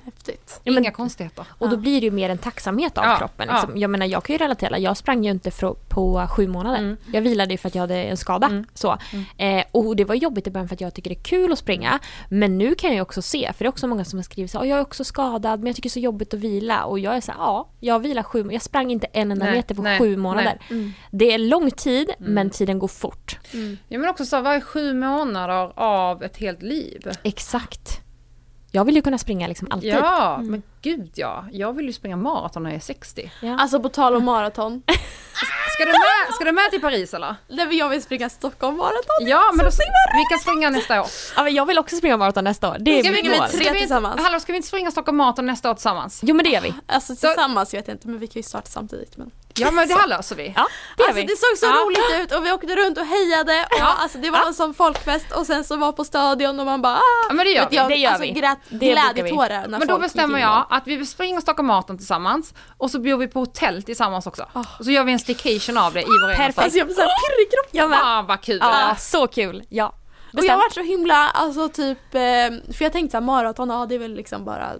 [0.06, 0.62] Häftigt.
[0.64, 1.46] Ja, men- inga konstigheter.
[1.58, 3.48] Och då blir det ju mer en tacksamhet av Ja, kroppen.
[3.50, 3.54] ja.
[3.56, 3.78] Liksom.
[3.78, 5.52] Jag menar jag kan ju relatera, jag sprang ju inte
[5.88, 6.78] på sju månader.
[6.80, 6.98] Mm.
[7.14, 8.64] Jag vilade ju för att jag hade en skada.
[8.74, 8.98] Så.
[9.38, 11.60] Eh, och det var jobbigt i början för att jag tycker det är kul att
[11.60, 12.00] springa.
[12.30, 14.58] Men nu kan jag också se, för det är också många som har skrivit så
[14.58, 16.84] här, "Åh, jag är också skadad men jag tycker det är så jobbigt att vila.
[16.84, 19.54] Och jag är så här, ja, jag vilar sju Jag sprang inte en enda Nej,
[19.56, 20.60] meter på nej, sju månader.
[20.70, 20.94] Mm.
[21.12, 23.40] Det är lång tid men tiden går fort.
[23.88, 27.12] Ja men också så varje sju månader av ett helt liv.
[27.24, 28.01] Exakt.
[28.74, 29.94] Jag vill ju kunna springa liksom alltid.
[29.94, 31.46] Ja, men gud ja.
[31.52, 33.32] Jag vill ju springa maraton när jag är 60.
[33.42, 33.58] Ja.
[33.60, 34.84] Alltså på tal om maraton.
[35.76, 37.36] Ska du med, ska du med till Paris eller?
[37.48, 39.28] Nej, men jag vill springa Stockholm maraton.
[39.28, 39.72] Ja, men då,
[40.18, 41.08] vi kan springa nästa år.
[41.36, 42.78] Ja, men jag vill också springa maraton nästa år.
[42.80, 43.50] Det är Ska vi mitt med mål.
[43.50, 44.22] tre Ska vi, tillsammans?
[44.22, 46.20] hallå, ska vi inte springa Stockholm Marathon nästa år tillsammans?
[46.24, 46.74] Jo men det gör vi.
[46.86, 49.18] Alltså tillsammans vet jag inte men vi kan ju starta samtidigt.
[49.18, 49.32] Men.
[49.56, 50.54] Ja men det här löser vi.
[50.56, 51.22] Ja, det Alltså vi.
[51.28, 51.72] det såg så Ja.
[51.86, 53.96] roligt ut och vi åkte runt och hejade och Ja.
[54.00, 56.96] alltså det var en sån folkfest och sen så var på stadion och man bara
[56.98, 57.02] ah!
[57.30, 57.76] Ja men det gör vi.
[57.76, 58.32] jag, Det gör alltså, vi.
[58.32, 63.18] grät glädjetårar Men då bestämmer jag att vi springer Stockholm Marathon tillsammans och så bor
[63.18, 64.46] vi på hotell tillsammans också.
[64.80, 66.60] Och så gör vi en staycation av det i vår egen Perfekt.
[66.60, 67.80] Alltså jag blir såhär pirrig i kroppen.
[67.80, 68.00] Jag med.
[68.00, 68.58] Fan vad kul!
[68.62, 69.64] Ja, så kul.
[69.70, 69.96] Ja.
[70.38, 72.22] Och jag har varit så himla, alltså typ, eh,
[72.74, 74.72] för jag tänkte såhär maraton, ja det är väl liksom bara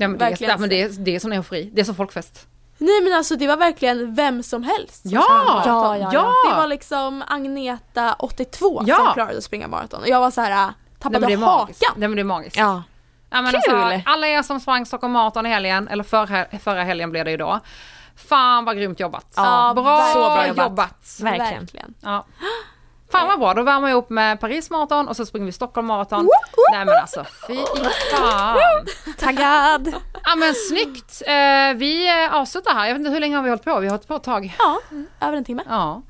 [0.00, 1.94] Ja, men det, är, ja, men det, är, det är som eufori, det är som
[1.94, 2.46] folkfest.
[2.78, 5.62] Nej men alltså det var verkligen vem som helst som Ja!
[5.66, 6.32] Ja, ja, ja.
[6.50, 8.96] Det var liksom Agneta 82 Ja.
[8.96, 11.84] som klarade att springa maraton och jag var så här äh, Nej, tappade magiskt.
[11.84, 12.00] hakan.
[12.00, 12.56] Nej men det är magiskt.
[12.56, 12.82] Ja.
[13.30, 13.74] Ja, men Kul!
[13.74, 17.30] Alltså, alla er som sprang Stockholm Marathon i helgen, eller förra, förra helgen blev det
[17.30, 17.60] ju då.
[18.28, 19.32] Fan vad grymt jobbat.
[19.36, 20.64] Ja, bra, så bra jobbat.
[20.66, 21.18] jobbat.
[21.22, 21.94] Verkligen.
[22.00, 22.24] Ja.
[23.10, 25.86] Fan vad bra, då värmer jag upp med Paris Marathon och så springer vi Stockholm
[25.86, 26.28] Marathon.
[26.72, 27.56] Nej men alltså fy
[28.16, 28.58] fan.
[29.18, 29.92] Taggad.
[30.24, 31.22] Ja men snyggt.
[31.26, 32.86] Eh, vi eh, avslutar här.
[32.86, 33.80] Jag vet inte hur länge har vi hållit på?
[33.80, 34.54] Vi har hållit på ett tag.
[34.58, 34.78] Ja,
[35.20, 35.62] över en timme.
[35.68, 36.02] Ja.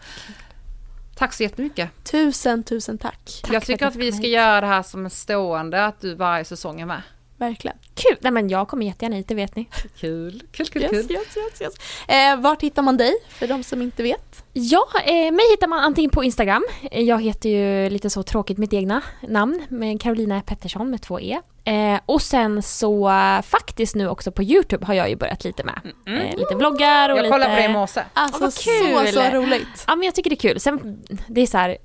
[1.17, 1.91] Tack så jättemycket.
[2.11, 3.41] Tusen, tusen tack.
[3.43, 4.31] Tack jag tycker att att vi ska hit.
[4.35, 7.03] göra det här som en stående, att du varje säsong är med.
[7.37, 7.77] Verkligen.
[7.99, 8.17] Kul.
[8.21, 9.69] Nej men jag kommer jättegärna hit, det vet ni.
[10.01, 11.11] Kul, kul, kul, Yes, kul.
[11.11, 11.75] yes, yes, yes.
[12.09, 14.45] Eh, vart hittar man dig för de som inte vet?
[14.53, 16.65] Ja, eh, mig hittar man antingen på Instagram.
[16.91, 21.21] Eh, Jag heter ju lite så tråkigt mitt egna namn, med Carolina Pettersson med två
[21.21, 21.41] E.
[21.65, 23.11] Eh, och sen så
[23.45, 25.81] faktiskt nu också på Youtube har jag ju börjat lite med.
[26.07, 27.33] Eh, lite vloggar och Jag lite...
[27.33, 28.01] kollade på det i morse.
[28.15, 29.09] Alltså vad så, kul.
[29.13, 29.85] så roligt.
[29.87, 30.61] Ja men jag tycker det är kul.
[30.61, 31.77] Sen, det är så här,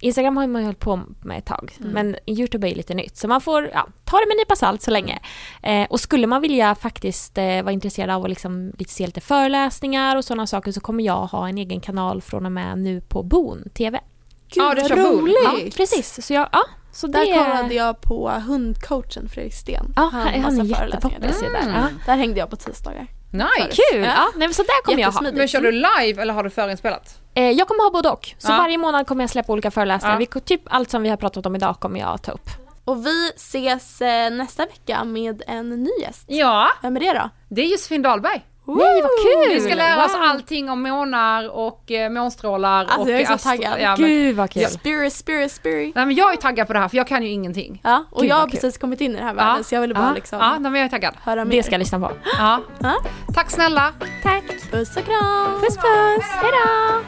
[0.00, 3.16] Instagram har man ju hållit på med ett tag, men Youtube är lite nytt.
[3.16, 5.18] Så man får ja, ta det med en nypa salt så länge.
[5.62, 9.20] Eh, och skulle man vilja faktiskt eh, vara intresserad av att liksom, lite se lite
[9.20, 13.00] föreläsningar och sådana saker så kommer jag ha en egen kanal från och med nu
[13.00, 14.00] på Boon TV.
[14.48, 15.36] Gud Ja, du vad roligt.
[15.44, 16.26] Ja, precis.
[16.26, 19.92] Så jag, ja, så det Där kollade jag på hundcoachen Fredrik Sten.
[19.96, 21.50] Ja, Han han, har han är jättepoppis där.
[21.52, 21.62] där.
[21.62, 21.74] Mm.
[21.74, 21.88] Ja.
[22.06, 23.06] Där hängde jag på tisdagar.
[23.30, 23.82] Nice!
[23.92, 24.00] Kul!
[24.04, 24.06] Ja.
[24.06, 24.28] Ja.
[24.36, 25.20] nej, men så där kommer jag ha.
[25.20, 27.20] Men kör du live eller har du förinspelat?
[27.38, 28.34] Eh, jag kommer ha både och.
[28.38, 28.56] Så Ja.
[28.56, 30.20] varje månad kommer jag släppa olika föreläsningar.
[30.20, 30.26] Ja.
[30.34, 32.48] Vi, typ allt som vi har pratat om idag kommer jag ta upp.
[32.84, 36.24] Och vi ses eh, nästa vecka med en ny gäst.
[36.26, 37.30] Ja, Vem är det då?
[37.48, 38.44] det är Josefin Dahlberg.
[38.76, 39.10] Nej vad
[39.46, 39.54] kul!
[39.54, 40.22] Vi ska lära oss Wow.
[40.22, 43.80] allting om månar och eh, månstrålar Alltså, och jag är så astro- taggad.
[43.80, 44.66] Ja, men, Gud vad kul.
[44.66, 45.94] Spirit, spirit, spirit.
[45.94, 47.80] nej, men jag är taggad på det här för jag kan ju ingenting.
[47.84, 48.50] Ja, och Gud, jag har kul.
[48.50, 50.14] precis kommit in i den här världen så jag ville bara Ja.
[50.14, 51.14] liksom Ja, nej, men jag är taggad.
[51.22, 51.56] höra mer.
[51.56, 52.12] Det ska jag lyssna på.
[52.38, 52.60] Ja.
[52.82, 52.94] Ja.
[53.34, 53.92] Tack snälla.
[54.22, 54.44] Tack!
[54.70, 55.60] Puss och kram!
[55.60, 56.24] Puss puss!
[56.42, 57.04] Hejdå!